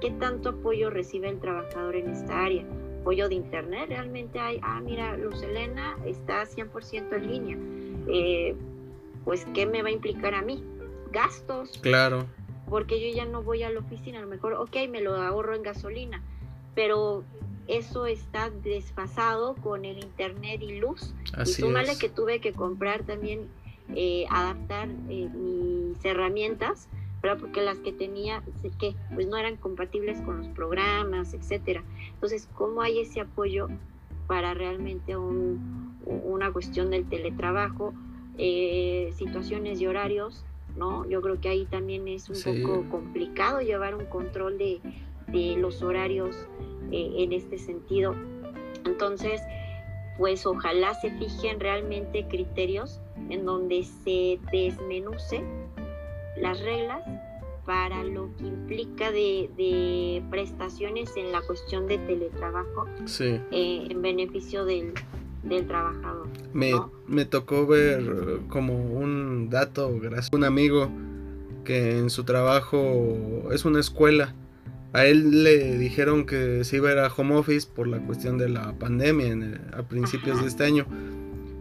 [0.00, 2.64] ¿qué tanto apoyo recibe el trabajador en esta área?
[3.00, 7.58] Apoyo de internet, realmente hay, ah, mira, Luz Elena está 100% en línea,
[9.24, 10.62] pues, ¿qué me va a implicar a mí?
[11.10, 11.78] Gastos.
[11.82, 12.26] Claro.
[12.68, 15.54] Porque yo ya no voy a la oficina, a lo mejor, ok, me lo ahorro
[15.54, 16.22] en gasolina,
[16.74, 17.24] pero
[17.66, 21.14] eso está desfasado con el internet y luz.
[21.40, 23.48] y súmale que tuve que comprar también,
[23.94, 26.88] eh, adaptar eh, mis herramientas,
[27.22, 27.38] ¿verdad?
[27.40, 28.42] porque las que tenía,
[28.78, 31.82] que pues no eran compatibles con los programas, etcétera.
[32.14, 33.68] Entonces, ¿cómo hay ese apoyo
[34.26, 37.92] para realmente una cuestión del teletrabajo,
[38.38, 40.44] eh, situaciones y horarios?
[40.76, 41.08] ¿no?
[41.08, 44.80] Yo creo que ahí también es un poco complicado llevar un control de,
[45.28, 46.36] de los horarios
[46.92, 48.14] eh, en este sentido.
[48.84, 49.40] Entonces,
[50.18, 55.42] pues ojalá se fijen realmente criterios en donde se desmenuce
[56.40, 57.02] las reglas
[57.66, 63.40] para lo que implica de, prestaciones en la cuestión de teletrabajo sí.
[63.50, 64.94] Eh, en beneficio del,
[65.66, 66.28] trabajador.
[66.52, 66.72] Me,
[67.06, 70.90] me, tocó ver como un dato, gracias un amigo
[71.64, 74.34] que en su trabajo es una escuela
[74.92, 78.38] a él le dijeron que se iba a ir a home office por la cuestión
[78.38, 80.86] de la pandemia a principios de este año.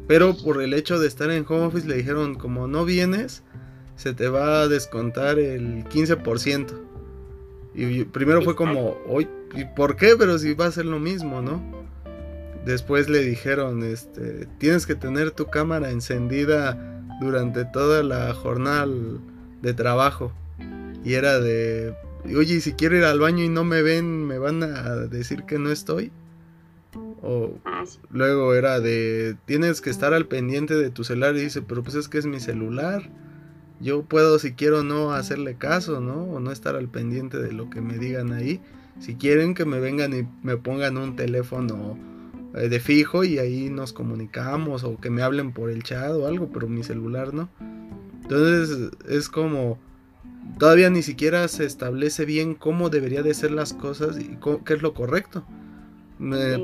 [0.08, 3.44] Pero por el hecho de estar en home office le dijeron como no vienes,
[4.00, 6.68] se te va a descontar el 15%.
[7.76, 8.96] Y primero fue como,
[9.54, 10.16] ¿y por qué?
[10.18, 11.62] Pero si va a ser lo mismo, ¿no?
[12.66, 18.88] Después le dijeron, este, tienes que tener tu cámara encendida durante toda la jornada
[19.62, 20.32] de trabajo.
[21.04, 21.94] Y era de,
[22.38, 25.60] oye, si quiero ir al baño y no me ven, ¿me van a decir que
[25.60, 26.14] no estoy?
[27.22, 31.62] O ah, luego era de, tienes que estar al pendiente de tu celular y dice,
[31.62, 33.10] pero pues es que es mi celular.
[33.80, 36.24] Yo puedo, si quiero, no hacerle caso, ¿no?
[36.24, 38.62] O no estar al pendiente de lo que me digan ahí.
[39.00, 41.98] Si quieren que me vengan y me pongan un teléfono
[42.56, 46.28] eh, de fijo y ahí nos comunicamos o que me hablen por el chat o
[46.28, 47.50] algo, pero mi celular no.
[48.24, 49.80] Entonces es como
[50.58, 54.82] todavía ni siquiera se establece bien cómo debería de ser las cosas y qué es
[54.82, 55.46] lo correcto.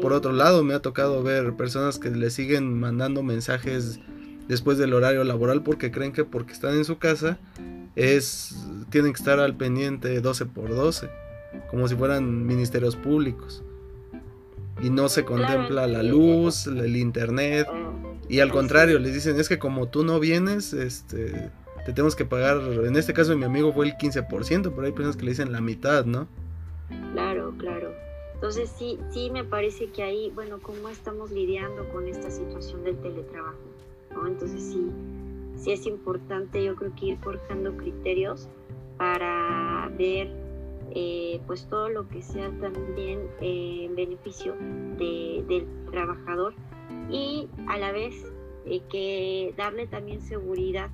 [0.02, 4.02] Por otro lado, me ha tocado ver personas que le siguen mandando mensajes
[4.48, 7.40] después del horario laboral porque creen que porque están en su casa
[7.96, 8.56] es
[8.90, 11.10] tienen que estar al pendiente 12 por 12,
[11.70, 13.64] como si fueran ministerios públicos.
[14.82, 17.68] Y no se contempla la luz, el internet,
[18.28, 21.52] y al contrario, les dicen, es que como tú no vienes, este
[21.86, 25.16] te tenemos que pagar, en este caso mi amigo fue el 15%, pero hay personas
[25.16, 26.28] que le dicen la mitad, ¿no?
[27.14, 27.94] Claro, claro.
[28.34, 32.98] Entonces sí, sí me parece que ahí, bueno, cómo estamos lidiando con esta situación del
[32.98, 33.60] teletrabajo,
[34.28, 34.92] Entonces sí,
[35.56, 38.50] sí es importante yo creo que ir forjando criterios
[38.98, 40.30] para ver
[40.92, 44.56] eh, pues todo lo que sea también eh, en beneficio
[44.98, 46.54] del trabajador
[47.10, 48.16] y a la vez
[48.66, 50.90] eh, que darle también seguridad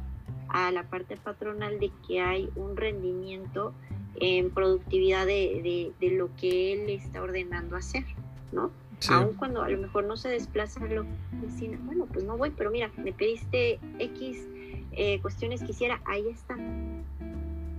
[0.49, 3.73] a la parte patronal de que hay un rendimiento
[4.19, 8.03] en productividad de, lo que él está ordenando hacer,
[8.51, 8.71] ¿no?
[9.09, 12.51] Aun cuando a lo mejor no se desplaza a la oficina, bueno, pues no voy,
[12.51, 14.47] pero mira, me pediste X
[14.91, 16.55] eh, cuestiones que hiciera, ahí está,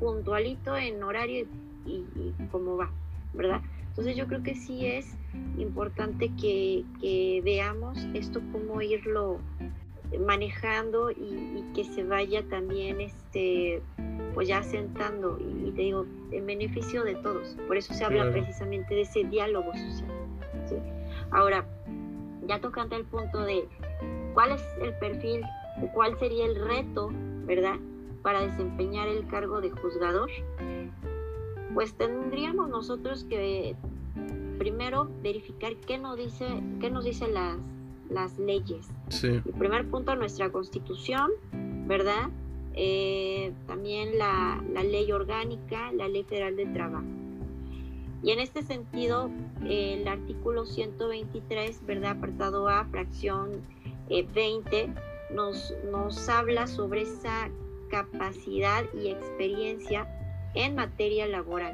[0.01, 1.47] puntualito en horario
[1.87, 2.05] y,
[2.51, 2.91] cómo va,
[3.35, 3.61] ¿verdad?
[3.89, 5.15] Entonces yo creo que sí es
[5.59, 9.39] importante que, que veamos esto, cómo irlo
[10.19, 13.81] manejando y, que se vaya también este
[14.35, 17.57] pues ya sentando y, te digo en beneficio de todos.
[17.67, 20.23] Por eso se habla precisamente de ese diálogo social
[21.33, 21.67] ahora
[22.47, 23.69] ya tocando el punto de
[24.35, 25.43] cuál es el perfil
[25.83, 27.11] o cuál sería el reto
[27.47, 27.77] verdad
[28.23, 30.31] para desempeñar el cargo de juzgador
[31.75, 33.75] pues tendríamos nosotros que
[34.59, 36.47] primero verificar qué nos dice
[36.81, 37.59] qué nos dice las
[38.11, 38.91] las leyes.
[39.23, 41.31] El primer punto, nuestra constitución,
[41.87, 42.29] ¿verdad?
[42.75, 47.05] eh, también la, la, ley orgánica, la ley federal del trabajo.
[48.23, 49.31] Y en este sentido,
[49.65, 52.13] el artículo 123, ¿verdad?
[52.13, 53.63] Apartado A, fracción
[54.09, 54.95] 20, eh,
[55.35, 57.51] nos, nos habla sobre esa
[57.91, 60.07] capacidad y experiencia
[60.55, 61.73] en materia laboral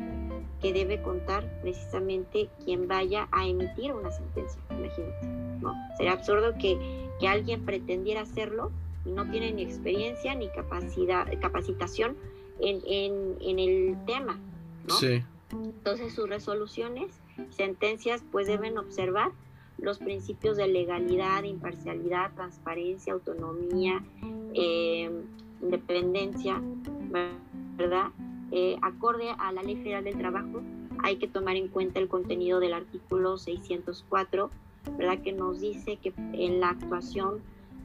[0.62, 4.60] que debe contar precisamente quien vaya a emitir una sentencia.
[4.70, 5.26] Imagínate,
[5.60, 5.74] ¿no?
[5.96, 6.78] Sería absurdo que,
[7.20, 8.72] que alguien pretendiera hacerlo
[9.04, 12.16] y no tiene ni experiencia ni capacidad, capacitación
[12.60, 14.38] en, en, en el tema,
[14.86, 14.94] ¿no?
[14.94, 15.22] Sí.
[15.52, 17.20] Entonces sus resoluciones,
[17.50, 19.32] sentencias, pues deben observar
[19.78, 24.04] los principios de legalidad, imparcialidad, transparencia, autonomía,
[24.54, 25.10] eh,
[25.62, 26.60] independencia,
[27.76, 28.08] ¿verdad?
[28.50, 30.62] Eh, acorde a la Ley Federal del Trabajo,
[31.02, 34.50] hay que tomar en cuenta el contenido del artículo 604,
[34.96, 35.22] ¿verdad?
[35.22, 37.40] Que nos dice que en la actuación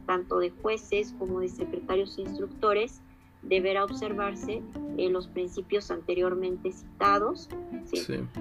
[0.06, 3.02] tanto de jueces como de secretarios e instructores
[3.44, 4.62] deberá observarse
[4.98, 7.50] eh, los principios anteriormente citados.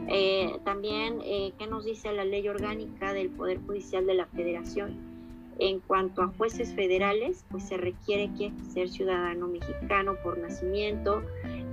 [0.09, 5.13] Eh, también, eh, ¿qué nos dice la ley orgánica del Poder Judicial de la Federación?
[5.59, 11.23] En cuanto a jueces federales, pues se requiere que ser ciudadano mexicano por nacimiento,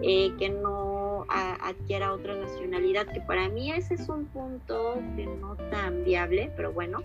[0.02, 6.04] que no adquiera otra nacionalidad, que para mí ese es un punto que no tan
[6.04, 7.04] viable, pero bueno,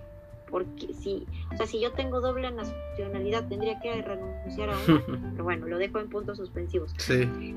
[0.50, 5.44] porque si, o sea, si yo tengo doble nacionalidad tendría que renunciar a una, pero
[5.44, 6.94] bueno, lo dejo en puntos suspensivos.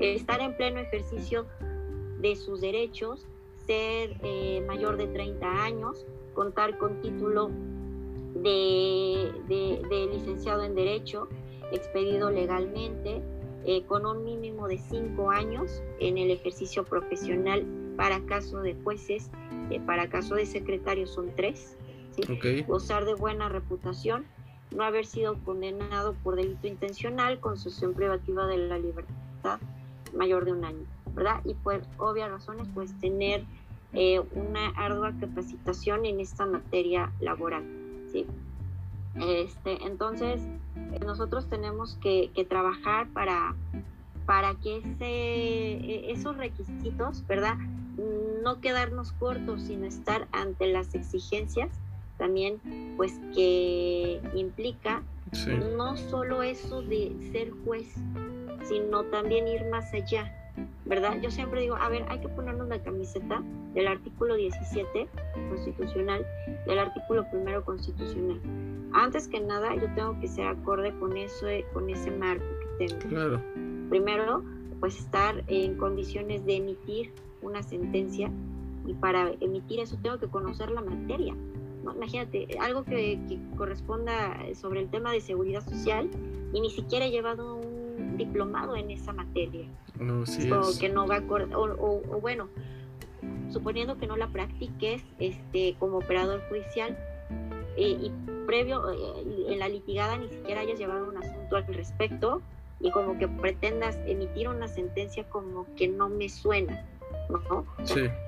[0.00, 1.46] Estar en pleno ejercicio
[2.20, 3.26] de sus derechos,
[3.66, 7.50] ser eh, mayor de 30 años, contar con título
[8.34, 11.28] de, de, licenciado en Derecho,
[11.72, 13.20] expedido legalmente,
[13.64, 17.66] eh, con un mínimo de 5 años en el ejercicio profesional
[17.96, 19.30] para caso de jueces,
[19.70, 21.76] eh, para caso de secretarios son 3
[22.66, 24.26] gozar de buena reputación,
[24.74, 29.58] no haber sido condenado por delito intencional, con concesión privativa de la libertad
[30.14, 31.40] mayor de un año, ¿verdad?
[31.44, 33.44] Y por obvias razones, pues tener
[33.92, 37.64] eh, una ardua capacitación en esta materia laboral,
[38.12, 38.26] ¿sí?
[39.20, 40.40] Este, entonces,
[41.04, 43.56] nosotros tenemos que, trabajar para,
[44.26, 47.56] para que ese, e, esos requisitos, ¿verdad?
[48.44, 51.70] No quedarnos cortos, sino estar ante las exigencias
[52.18, 52.60] también
[52.96, 55.02] pues que implica
[55.76, 57.94] no solo eso de ser juez,
[58.64, 60.32] sino también ir más allá,
[60.84, 61.20] ¿verdad?
[61.22, 63.42] Yo siempre digo, a ver, hay que ponernos la camiseta
[63.74, 65.08] del artículo 17
[65.50, 66.26] constitucional,
[66.66, 68.40] del artículo primero constitucional.
[68.92, 72.44] Antes que nada, yo tengo que ser acorde con eso, con ese marco
[72.78, 73.08] que tengo.
[73.08, 73.42] Claro.
[73.90, 74.42] Primero,
[74.80, 77.12] pues estar en condiciones de emitir
[77.42, 78.30] una sentencia
[78.86, 81.34] y para emitir eso tengo que conocer la materia
[81.94, 83.18] imagínate, algo que,
[83.56, 86.08] corresponda sobre el tema de seguridad social
[86.52, 89.66] y ni siquiera he llevado un diplomado en esa materia.
[89.98, 92.48] No, sí o que no va o, o, bueno,
[93.50, 96.96] suponiendo que no la practiques este, como operador judicial
[97.76, 98.12] eh, y
[98.46, 102.42] previo eh, en la litigada ni siquiera hayas llevado un asunto al respecto
[102.80, 106.84] y como que pretendas emitir una sentencia como que no me suena,
[107.28, 107.66] ¿no?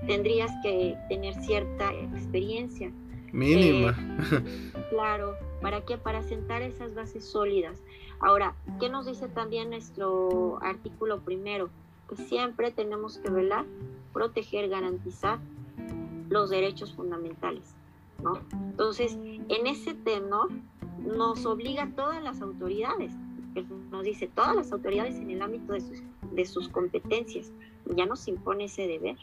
[0.07, 2.91] Tendrías que tener cierta experiencia.
[3.33, 3.97] Mínima.
[4.33, 5.97] Eh, claro, ¿para qué?
[5.99, 7.83] Para sentar esas bases sólidas.
[8.21, 11.71] Ahora, ¿qué nos dice también nuestro artículo primero?
[12.09, 13.65] Que siempre tenemos que velar,
[14.13, 15.39] proteger, garantizar
[16.29, 17.75] los derechos fundamentales,
[18.23, 18.41] ¿no?
[18.53, 20.51] Entonces, en ese tenor
[20.99, 23.13] nos obliga a todas las autoridades,
[23.91, 26.03] nos dice todas las autoridades en el ámbito de sus,
[26.33, 27.53] de sus competencias,
[27.97, 29.17] ya nos impone ese deber.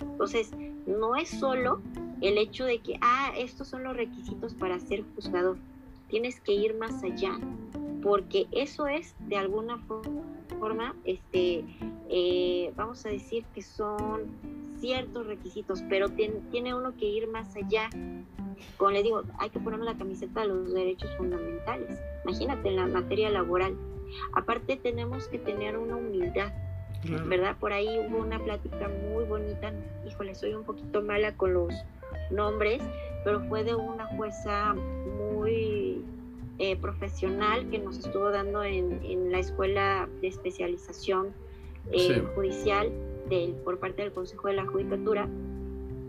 [0.00, 0.50] Entonces,
[0.86, 1.80] no es solo
[2.20, 5.56] el hecho de que, ah, estos son los requisitos para ser juzgador.
[6.08, 7.38] Tienes que ir más allá,
[8.02, 9.78] porque eso es de alguna
[10.58, 11.64] forma, este,
[12.08, 14.22] eh, vamos a decir que son
[14.78, 17.88] ciertos requisitos, pero tiene, uno que ir más allá.
[18.76, 21.98] Como le digo, hay que ponerle la camiseta de los derechos fundamentales.
[22.24, 23.76] Imagínate en la materia laboral.
[24.34, 26.52] Aparte tenemos que tener una humildad
[27.26, 27.56] ¿verdad?
[27.58, 29.72] Por ahí hubo una plática muy bonita,
[30.06, 31.72] híjole, soy un poquito mala con los
[32.30, 32.82] nombres,
[33.24, 36.04] pero fue de una jueza muy
[36.58, 41.32] eh, profesional que nos estuvo dando en, la escuela de especialización
[41.90, 42.90] eh, judicial
[43.28, 45.28] del, por parte del Consejo de la Judicatura,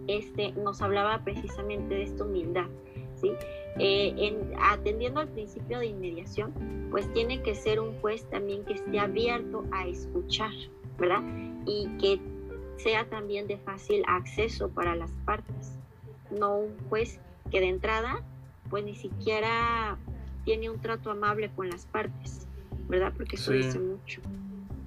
[0.08, 2.68] este, nos hablaba precisamente de esta humildad.
[3.16, 3.32] ¿sí?
[3.80, 6.54] Eh, en, atendiendo al principio de inmediación,
[6.91, 10.54] pues tiene que ser un juez también que esté abierto a escuchar,
[10.98, 11.22] ¿verdad?
[11.66, 12.20] Y que
[12.78, 15.74] sea también de fácil acceso para las partes,
[16.32, 17.20] no un juez
[17.52, 18.24] que de entrada
[18.70, 19.98] pues ni siquiera
[20.43, 22.48] tiene un trato amable con las partes,
[22.88, 23.14] ¿verdad?
[23.16, 24.22] Porque eso dice mucho.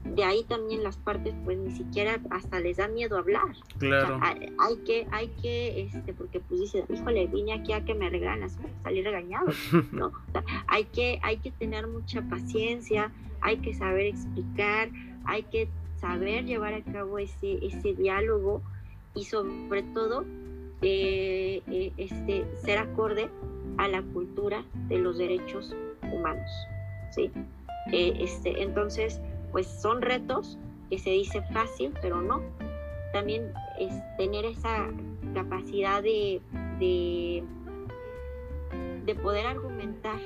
[0.05, 3.49] De ahí también las partes, pues ni siquiera hasta les da miedo hablar.
[3.79, 4.19] Claro.
[4.23, 8.59] hay, que, hay que, este, porque pues dice, híjole, vine aquí a que me regalas,
[8.83, 9.49] salir regañado,
[9.93, 10.13] ¿no?
[10.67, 14.91] hay que, hay que tener mucha paciencia, hay que saber explicar,
[15.25, 15.69] hay que
[16.01, 18.63] saber llevar a cabo ese, ese diálogo
[19.15, 20.25] y sobre todo
[20.83, 23.29] eh, eh, este, ser acorde
[23.79, 26.51] a la cultura de los derechos humanos.
[27.11, 27.31] ¿sí?
[27.93, 29.21] Eh, este, entonces,
[29.53, 30.59] pues son retos
[30.91, 32.43] que se dice fácil, pero no.
[33.13, 34.87] También es tener esa
[35.35, 36.41] capacidad de,
[36.79, 37.43] de,
[39.05, 40.21] de poder argumentar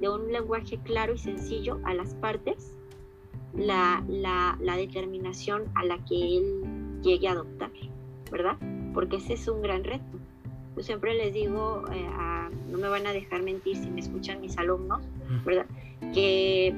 [0.00, 2.76] de un lenguaje claro y sencillo a las partes
[3.56, 7.70] la, la, la, determinación a la que él llegue a adoptar,
[8.30, 8.56] ¿verdad?
[8.92, 10.18] Porque ese es un gran reto.
[10.76, 12.08] Yo siempre les digo, eh,
[12.70, 15.02] no me van a dejar mentir si me escuchan mis alumnos,
[15.44, 15.66] ¿verdad?
[16.12, 16.74] Que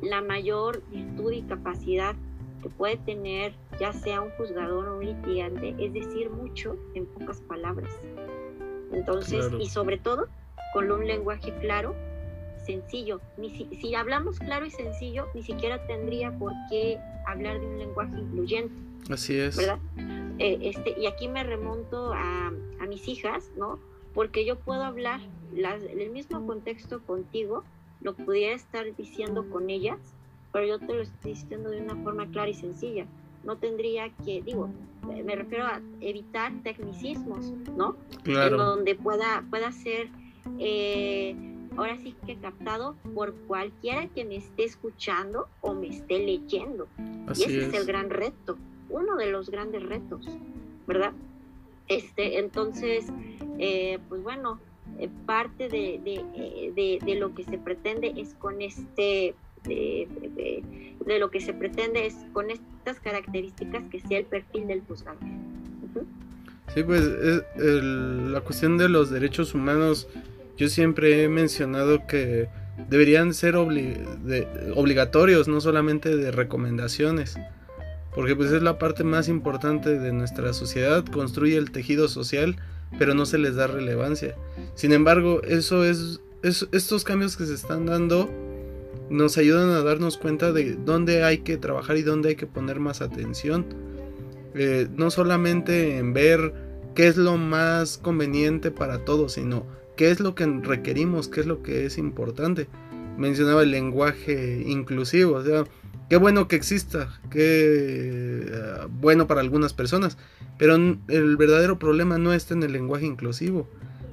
[0.00, 2.14] la mayor virtud y capacidad
[2.62, 7.40] que puede tener ya sea un juzgador o un litigante es decir mucho en pocas
[7.42, 7.90] palabras.
[8.92, 10.28] Entonces, y sobre todo
[10.72, 11.94] con un lenguaje claro
[12.64, 13.20] sencillo.
[13.36, 18.18] Ni si, hablamos claro y sencillo, ni siquiera tendría por qué hablar de un lenguaje
[18.18, 18.74] incluyente.
[19.10, 19.56] Así es.
[19.56, 19.78] ¿Verdad?
[20.38, 23.78] Eh, este, y aquí me remonto a, a, mis hijas, ¿no?
[24.14, 25.20] Porque yo puedo hablar
[25.54, 27.64] las, el mismo contexto contigo,
[28.00, 29.98] lo pudiera estar diciendo con ellas,
[30.52, 33.06] pero yo te lo estoy diciendo de una forma clara y sencilla.
[33.44, 34.70] No tendría que, digo,
[35.06, 37.96] me refiero a evitar tecnicismos, ¿no?
[38.22, 38.56] Claro.
[38.56, 40.08] En donde pueda, pueda ser
[40.58, 41.34] eh,
[41.76, 46.88] ahora sí que captado por cualquiera que me esté escuchando o me esté leyendo.
[47.28, 47.74] y ese es.
[47.74, 48.56] el gran reto,
[48.88, 50.26] uno de los grandes retos,
[50.86, 51.12] ¿verdad?
[51.88, 53.06] Este, entonces,
[53.58, 54.58] eh, pues bueno,
[54.98, 60.08] eh, parte de, de, de, de, lo que se pretende es con este, de,
[61.18, 65.20] lo que se pretende es con estas características que sea el perfil del juzgador.
[66.74, 70.08] Sí, pues la cuestión de los derechos humanos
[70.56, 72.48] yo siempre he mencionado que
[72.88, 77.36] deberían ser obligatorios, no solamente de recomendaciones.
[78.14, 82.56] Porque pues es la parte más importante de nuestra sociedad, construye el tejido social,
[82.98, 84.34] pero no se les da relevancia.
[84.74, 88.28] Sin embargo, eso es, estos cambios que se están dando
[89.08, 92.80] nos ayudan a darnos cuenta de dónde hay que trabajar y dónde hay que poner
[92.80, 93.66] más atención.
[94.54, 96.52] Eh, no solamente en ver
[96.94, 99.66] qué es lo más conveniente para todos, sino
[99.96, 102.68] qué es lo que requerimos, qué es lo que es importante.
[103.16, 105.64] Mencionaba el lenguaje inclusivo, o sea,
[106.08, 110.16] qué bueno que exista, qué eh, bueno para algunas personas,
[110.58, 113.68] pero el verdadero problema no está en el lenguaje inclusivo.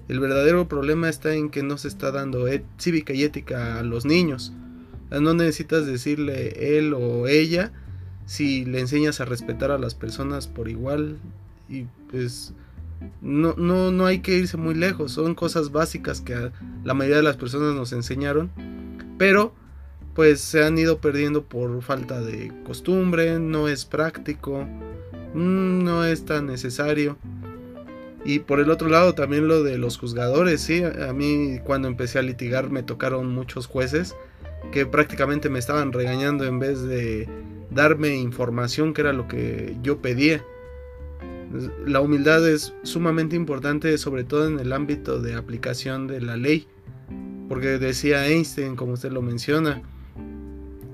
[0.08, 2.48] El verdadero problema está en que no se está dando
[2.80, 4.52] cívica y ética a los niños.
[5.12, 7.72] no necesitas decirle él o ella
[8.26, 11.18] si le enseñas a respetar a las personas por igual
[11.68, 12.54] y pues
[13.22, 16.52] no, no, no hay que irse muy lejos, son cosas básicas que
[16.84, 18.52] la mayoría de las personas nos enseñaron,
[19.18, 19.54] pero
[20.14, 24.68] pues se han ido perdiendo por falta de costumbre, no es práctico,
[25.34, 27.18] mm, no es tan necesario.
[28.26, 32.20] Y por el otro lado también lo de los juzgadores, sí, a mí cuando empecé
[32.20, 34.16] a litigar me tocaron muchos jueces
[34.72, 37.28] que prácticamente me estaban regañando en vez de
[37.72, 40.44] darme información que era lo que yo pedía.
[41.86, 46.68] La humildad es sumamente importante, sobre todo en el ámbito de aplicación de la ley,
[47.48, 49.82] porque decía Einstein, como usted lo menciona,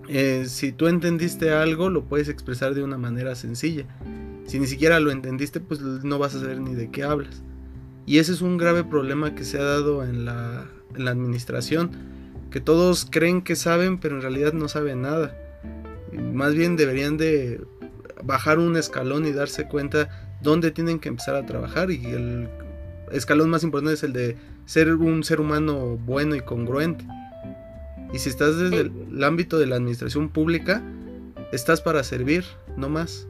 [0.08, 3.86] eh, si tú entendiste algo, lo puedes expresar de una manera sencilla.
[4.46, 7.44] Si ni siquiera lo entendiste, pues no vas a saber ni de qué hablas.
[8.06, 10.66] Y ese es un grave problema que se ha dado en la,
[10.96, 11.92] en la administración,
[12.52, 15.36] que todos creen que saben, pero en realidad no saben nada.
[16.34, 17.62] Más bien deberían de
[18.24, 22.48] bajar un escalón y darse cuenta dónde tienen que empezar a trabajar y el
[23.12, 27.06] escalón más importante es el de ser un ser humano bueno y congruente.
[28.14, 30.82] Y si estás desde el, ámbito de la administración pública,
[31.52, 32.46] estás para servir,
[32.78, 33.28] no más.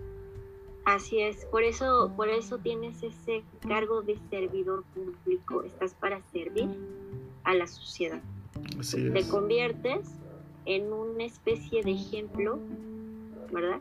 [0.84, 6.70] Así es, por eso, por eso tienes ese cargo de servidor público, estás para servir
[7.44, 8.22] a la sociedad.
[8.92, 10.02] Te conviertes
[10.66, 12.60] en una especie de ejemplo,
[13.52, 13.80] ¿verdad?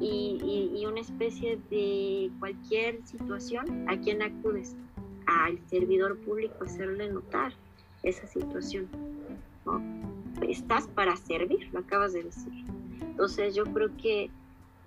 [0.00, 4.74] Y, una especie de cualquier situación, ¿a quien acudes?
[5.26, 7.52] Al servidor público hacerle notar
[8.02, 8.88] esa situación.
[10.48, 12.52] Estás para servir, lo acabas de decir.
[13.02, 14.30] Entonces yo creo que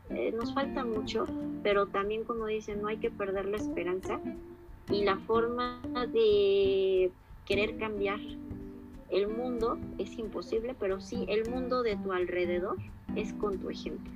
[0.10, 1.26] eh, nos falta mucho,
[1.61, 4.19] pero también como dicen, no hay que perder la esperanza
[4.90, 7.11] y la forma de
[7.45, 8.19] querer cambiar
[9.10, 12.78] el mundo es imposible, pero sí el mundo de tu alrededor
[13.15, 14.11] es con tu ejemplo.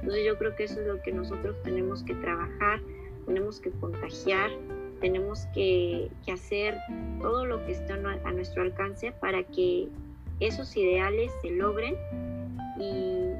[0.00, 2.80] Entonces yo creo que eso es lo que nosotros tenemos que trabajar,
[3.26, 4.50] tenemos que contagiar,
[5.00, 6.76] tenemos que, hacer
[7.20, 9.88] todo lo que está a nuestro alcance para que
[10.40, 11.96] esos ideales se logren
[12.78, 13.34] y,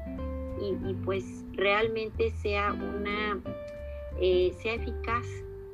[1.05, 1.23] pues
[1.53, 3.39] realmente sea una
[4.19, 5.25] eh, sea eficaz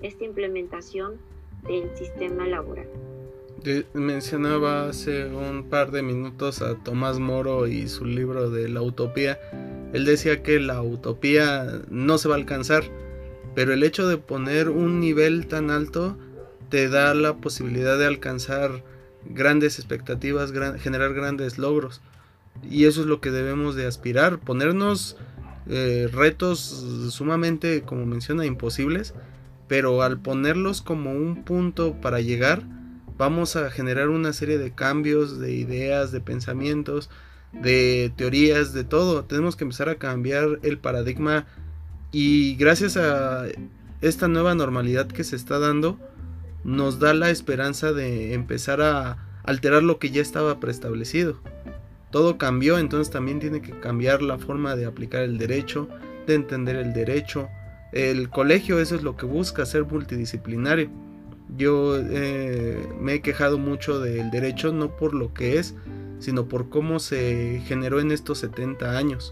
[0.01, 1.17] esta implementación
[1.67, 2.87] del sistema laboral.
[3.93, 9.39] mencionaba hace un par de minutos a Tomás Moro y su libro de la utopía.
[9.95, 12.83] Él decía que la utopía no se va a alcanzar,
[13.55, 16.17] pero el hecho de poner un nivel tan alto
[16.67, 18.83] te da la posibilidad de alcanzar
[19.23, 22.01] grandes expectativas, generar grandes logros.
[22.69, 25.15] Y eso es lo que debemos de aspirar, ponernos
[25.69, 26.59] eh, retos
[27.11, 29.13] sumamente, como menciona, imposibles,
[29.69, 32.63] pero al ponerlos como un punto para llegar,
[33.17, 37.09] vamos a generar una serie de cambios, de ideas, de pensamientos,
[37.61, 39.25] de teorías, de todo.
[39.25, 41.45] Tenemos que empezar a cambiar el paradigma
[42.11, 43.45] y gracias a
[44.01, 45.99] esta nueva normalidad que se está dando,
[46.63, 51.39] nos da la esperanza de empezar a alterar lo que ya estaba preestablecido.
[52.11, 55.89] Todo cambió, entonces también tiene que cambiar la forma de aplicar el derecho,
[56.27, 57.49] de entender el derecho.
[57.91, 60.89] El colegio eso es lo que busca, ser multidisciplinario.
[61.57, 65.75] Yo eh, me he quejado mucho del derecho no por lo que es,
[66.25, 69.31] sino por cómo se generó en estos 70 años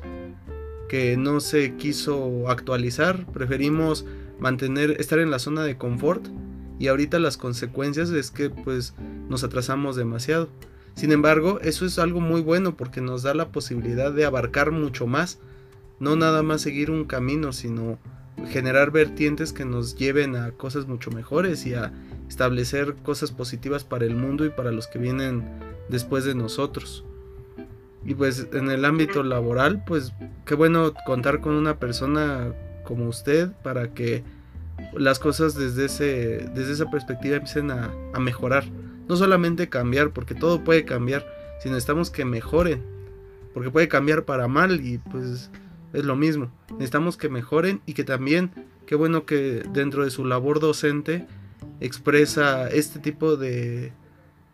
[0.87, 4.05] que no se quiso actualizar, preferimos
[4.39, 6.27] mantener, estar en la zona de confort
[6.77, 8.93] y ahorita las consecuencias es que pues
[9.27, 10.49] nos atrasamos demasiado.
[10.93, 15.07] Sin embargo, eso es algo muy bueno porque nos da la posibilidad de abarcar mucho
[15.07, 15.39] más,
[15.99, 17.97] no nada más seguir un camino, sino
[18.49, 21.91] generar vertientes que nos lleven a cosas mucho mejores y a
[22.29, 27.03] establecer cosas positivas para el mundo y para los que vienen después de nosotros.
[28.05, 30.13] Y pues en el ámbito laboral, pues
[30.45, 32.53] qué bueno contar con una persona
[32.83, 34.23] como usted para que
[34.93, 38.65] las cosas desde, ese, desde esa perspectiva empiecen a, mejorar.
[39.07, 41.25] No solamente cambiar, porque todo puede cambiar,
[41.61, 42.81] sino necesitamos que mejoren.
[43.53, 45.49] Porque puede cambiar para mal y pues
[45.93, 46.51] es lo mismo.
[46.71, 48.51] Necesitamos que mejoren y que también,
[48.85, 51.27] qué bueno que dentro de su labor docente
[51.79, 53.91] expresa este tipo de,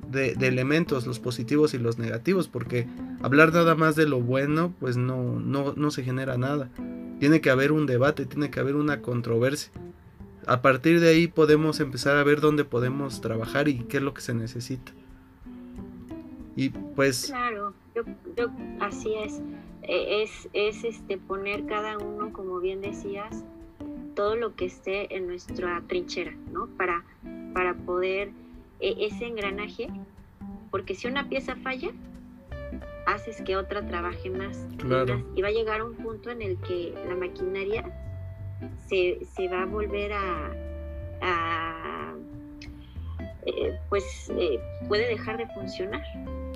[0.08, 2.88] de, elementos, los positivos y los negativos, porque
[3.22, 6.70] hablar nada más de lo bueno, pues no, no, no se genera nada.
[7.20, 9.72] Tiene que haber un debate, tiene que haber una controversia.
[10.48, 14.14] A partir de ahí podemos empezar a ver dónde podemos trabajar y qué es lo
[14.14, 14.92] que se necesita.
[16.56, 17.28] Y pues...
[17.28, 18.04] Claro, yo,
[18.36, 18.48] yo,
[18.80, 19.42] así es.
[19.84, 20.50] E, es.
[20.54, 23.44] Es este poner cada uno, como bien decías,
[24.16, 26.68] todo lo que esté en nuestra trinchera, ¿no?
[26.68, 27.04] Para,
[27.54, 28.32] para poder
[28.80, 29.90] ese engranaje,
[30.72, 31.92] porque si una pieza falla,
[33.06, 34.68] haces que otra trabaje más.
[35.36, 37.84] Y va a llegar un punto en el que la maquinaria
[38.88, 39.20] se,
[39.52, 40.56] va a volver a,
[43.46, 46.04] eh, pues eh, puede dejar de funcionar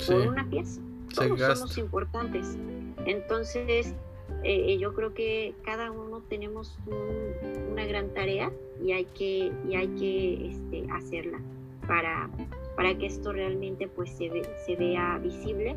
[0.06, 0.82] por una pieza.
[1.14, 2.58] Todos somos importantes.
[3.06, 3.94] Entonces,
[4.44, 6.78] eh, yo creo que cada uno tenemos
[7.72, 8.52] una gran tarea
[8.84, 11.40] y hay que, y hay que este, hacerla
[11.88, 12.30] para,
[12.76, 14.30] para que esto realmente pues se,
[14.66, 15.76] se vea visible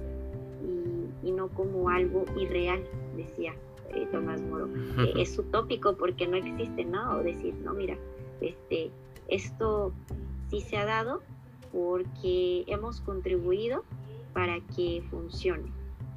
[1.22, 2.84] y, no como algo irreal,
[3.16, 3.52] decía
[3.94, 4.68] eh, Tomás Moro.
[4.98, 7.18] Eh, es utópico porque no existe, ¿no?
[7.18, 7.96] O decir, no, mira,
[8.40, 8.90] este,
[9.28, 9.92] esto
[10.50, 11.22] sí se ha dado
[11.72, 13.84] porque hemos contribuido
[14.32, 15.70] para que funcione,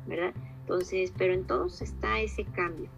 [0.07, 0.34] ¿verdad?
[0.61, 2.90] Entonces, pero en todos está ese cambio,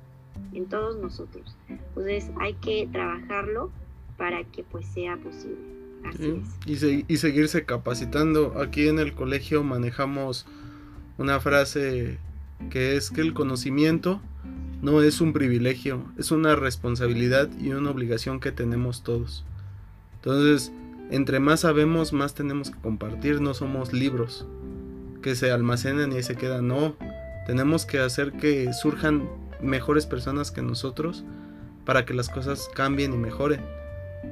[0.54, 1.56] en todos nosotros.
[1.70, 3.72] Entonces hay que trabajarlo
[4.18, 5.81] para que pues sea posible.
[6.66, 8.60] Y, seguirse capacitando.
[8.60, 10.46] Aquí en el colegio manejamos
[11.18, 12.18] una frase
[12.70, 14.22] que es que el conocimiento
[14.82, 19.46] no es un privilegio, es una responsabilidad y una obligación que tenemos todos.
[20.16, 20.72] Entonces,
[21.12, 24.46] entre más sabemos, más tenemos que compartir, no somos libros
[25.22, 26.96] que se almacenan y se quedan, no,
[27.46, 29.30] tenemos que hacer que surjan
[29.62, 31.24] mejores personas que nosotros
[31.86, 33.62] para que las cosas cambien y mejoren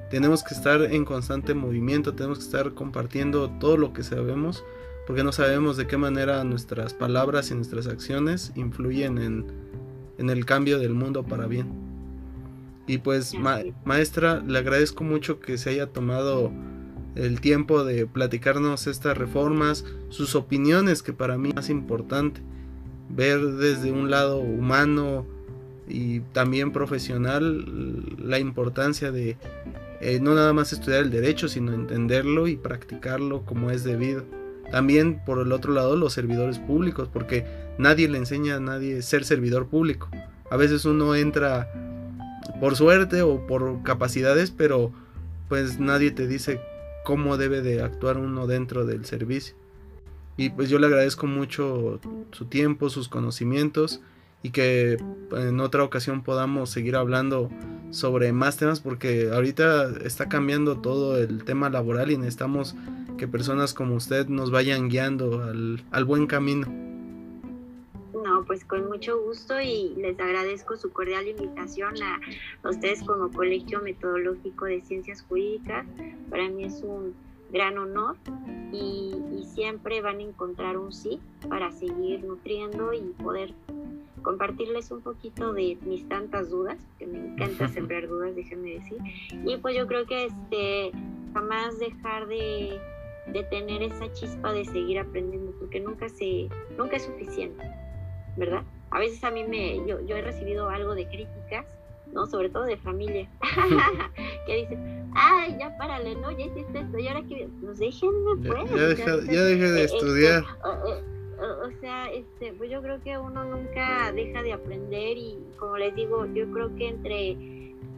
[0.10, 4.64] tenemos que estar en constante movimiento, tenemos que estar compartiendo todo lo que sabemos,
[5.08, 10.80] porque no sabemos de qué manera nuestras palabras y nuestras acciones influyen en, el cambio
[10.80, 11.68] del mundo para bien.
[12.86, 13.34] Y pues
[13.86, 16.52] maestra, le agradezco mucho que se haya tomado
[17.16, 22.42] el tiempo de platicarnos estas reformas, sus opiniones, que para mí es más importante,
[23.10, 25.26] ver desde un lado humano
[25.90, 29.38] y también profesional la importancia de
[30.02, 34.24] eh, no nada más estudiar el derecho, sino entenderlo y practicarlo como es debido.
[34.72, 37.46] También por el otro lado los servidores públicos, porque
[37.78, 40.10] nadie le enseña a nadie ser servidor público.
[40.50, 41.72] A veces uno entra
[42.62, 44.92] por suerte o por capacidades, pero
[45.50, 46.62] pues nadie te dice
[47.04, 49.56] cómo debe de actuar uno dentro del servicio.
[50.38, 52.00] Y pues yo le agradezco mucho
[52.32, 54.02] su tiempo, sus conocimientos
[54.42, 54.98] y que
[55.32, 57.50] en otra ocasión podamos seguir hablando
[57.92, 62.76] sobre más temas porque ahorita está cambiando todo el tema laboral y necesitamos
[63.18, 66.68] que personas como usted nos vayan guiando al, al buen camino.
[68.24, 72.20] No, pues con mucho gusto y les agradezco su cordial invitación a,
[72.70, 75.86] ustedes como Colegio Metodológico de Ciencias Jurídicas.
[76.30, 77.14] Para mí es un
[77.52, 78.16] gran honor
[78.72, 81.20] y, y, siempre van a encontrar un sí
[81.50, 83.54] para seguir nutriendo y poder
[84.22, 88.98] compartirles un poquito de mis tantas dudas, que me encanta sembrar dudas, déjenme decir.
[89.46, 90.92] Y pues yo creo que este
[91.34, 92.80] jamás dejar de,
[93.28, 97.64] de tener esa chispa de seguir aprendiendo, porque nunca se, nunca es suficiente,
[98.38, 98.64] ¿verdad?
[98.92, 101.66] A veces a mí me, yo, yo he recibido algo de críticas,
[102.14, 102.26] ¿no?
[102.26, 103.30] Sobre todo de familia,
[104.46, 106.32] que dicen, ay, ya párale, ¿no?
[106.32, 108.72] Ya hiciste esto, y ahora que, pues déjenme, pues.
[108.72, 110.44] Ya, ya, deja, de estudiar.
[110.62, 115.96] o sea, este, pues yo creo que uno nunca deja de aprender y como les
[115.96, 117.38] digo, yo creo que entre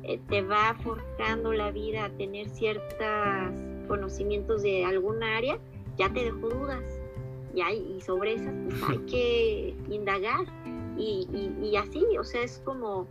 [0.04, 2.98] eh, te va forjando la vida a tener ciertos
[3.88, 5.60] conocimientos de alguna área,
[5.98, 6.84] ya te dejó dudas.
[7.54, 10.46] Y, hay, y sobre esas pues hay que indagar.
[10.98, 11.28] Y,
[11.62, 13.08] y, así, o sea, es como,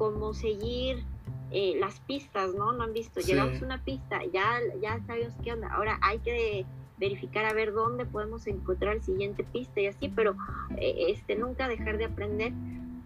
[0.00, 1.04] como seguir
[1.50, 2.72] eh, las pistas, ¿no?
[2.72, 5.68] No han visto, llegamos a una pista, ya, ya sabemos qué onda.
[5.74, 6.64] Ahora hay que
[6.96, 10.36] verificar a ver dónde podemos encontrar el siguiente pista y así, pero
[10.78, 12.54] eh, este, nunca dejar de aprender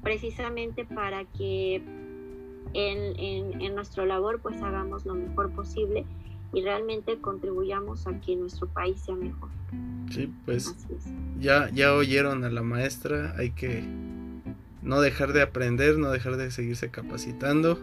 [0.05, 1.83] precisamente para que
[2.75, 6.05] en, en, nuestra labor pues hagamos lo mejor posible
[6.53, 9.49] y realmente contribuyamos a que nuestro país sea mejor.
[10.13, 10.77] Sí, pues
[11.41, 13.83] ya, ya oyeron a la maestra, hay que
[14.85, 17.81] no dejar de aprender, no dejar de seguirse capacitando.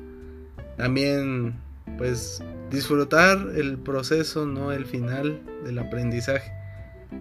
[0.78, 1.56] También
[1.98, 6.52] pues disfrutar el proceso, no el final del aprendizaje.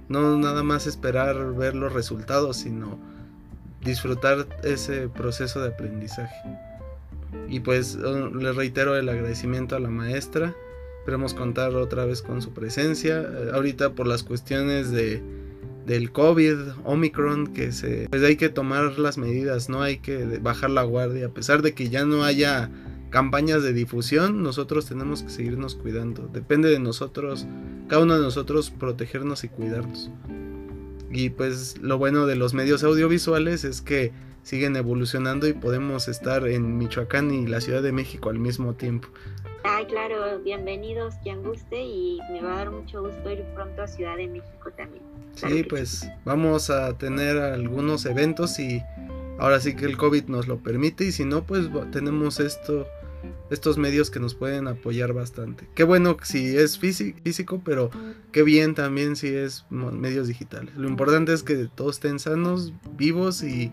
[0.08, 2.98] No nada más esperar ver los resultados, sino
[3.82, 6.36] disfrutar ese proceso de aprendizaje.
[7.48, 10.54] Y pues oh, le reitero el agradecimiento a la maestra.
[11.00, 13.22] Esperemos contar otra vez con su presencia.
[13.22, 15.22] Eh, ahorita por las cuestiones de,
[15.90, 20.70] del COVID, Omicron, que se, pues hay que tomar las medidas, no hay que bajar
[20.70, 22.70] la guardia, a pesar de que ya no haya
[23.10, 26.28] campañas de difusión, nosotros tenemos que seguirnos cuidando.
[26.32, 27.48] Depende de nosotros,
[27.88, 30.12] cada uno de nosotros, protegernos y cuidarnos.
[31.10, 34.12] Y pues lo bueno de los medios audiovisuales es que
[34.44, 39.08] siguen evolucionando y podemos estar en Michoacán y la Ciudad de México al mismo tiempo.
[39.64, 43.88] Ay, claro, bienvenidos quien guste y me va a dar mucho gusto ir pronto a
[43.88, 45.19] Ciudad de México también.
[45.34, 48.82] Sí, pues vamos a tener algunos eventos y
[49.38, 52.86] ahora sí que el COVID nos lo permite y si no, pues tenemos esto
[53.50, 55.68] estos medios que nos pueden apoyar bastante.
[55.74, 57.90] Qué bueno si es físico, pero
[58.32, 60.74] qué bien también si es medios digitales.
[60.76, 63.70] Lo importante es que todos estén sanos, vivos y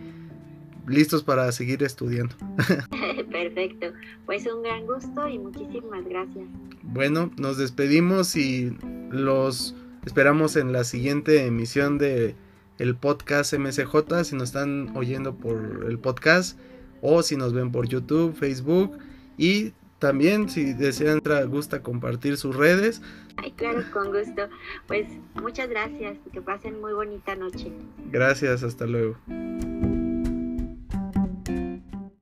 [0.87, 2.35] listos para seguir estudiando.
[3.31, 3.87] Perfecto,
[4.25, 6.45] pues un gran gusto y muchísimas gracias.
[6.81, 8.75] Bueno, nos despedimos y
[9.11, 9.75] los
[10.07, 12.33] esperamos en la siguiente emisión de
[12.77, 16.57] el podcast MCJ si nos están oyendo por el podcast
[17.01, 18.97] o si nos ven por YouTube, Facebook
[19.37, 23.01] y también si desean, gusta compartir sus redes.
[23.35, 24.47] Ay, claro, con gusto.
[24.87, 25.07] Pues
[25.41, 26.17] muchas gracias.
[26.31, 27.69] Que pasen muy bonita noche.
[28.09, 29.17] Gracias, hasta luego.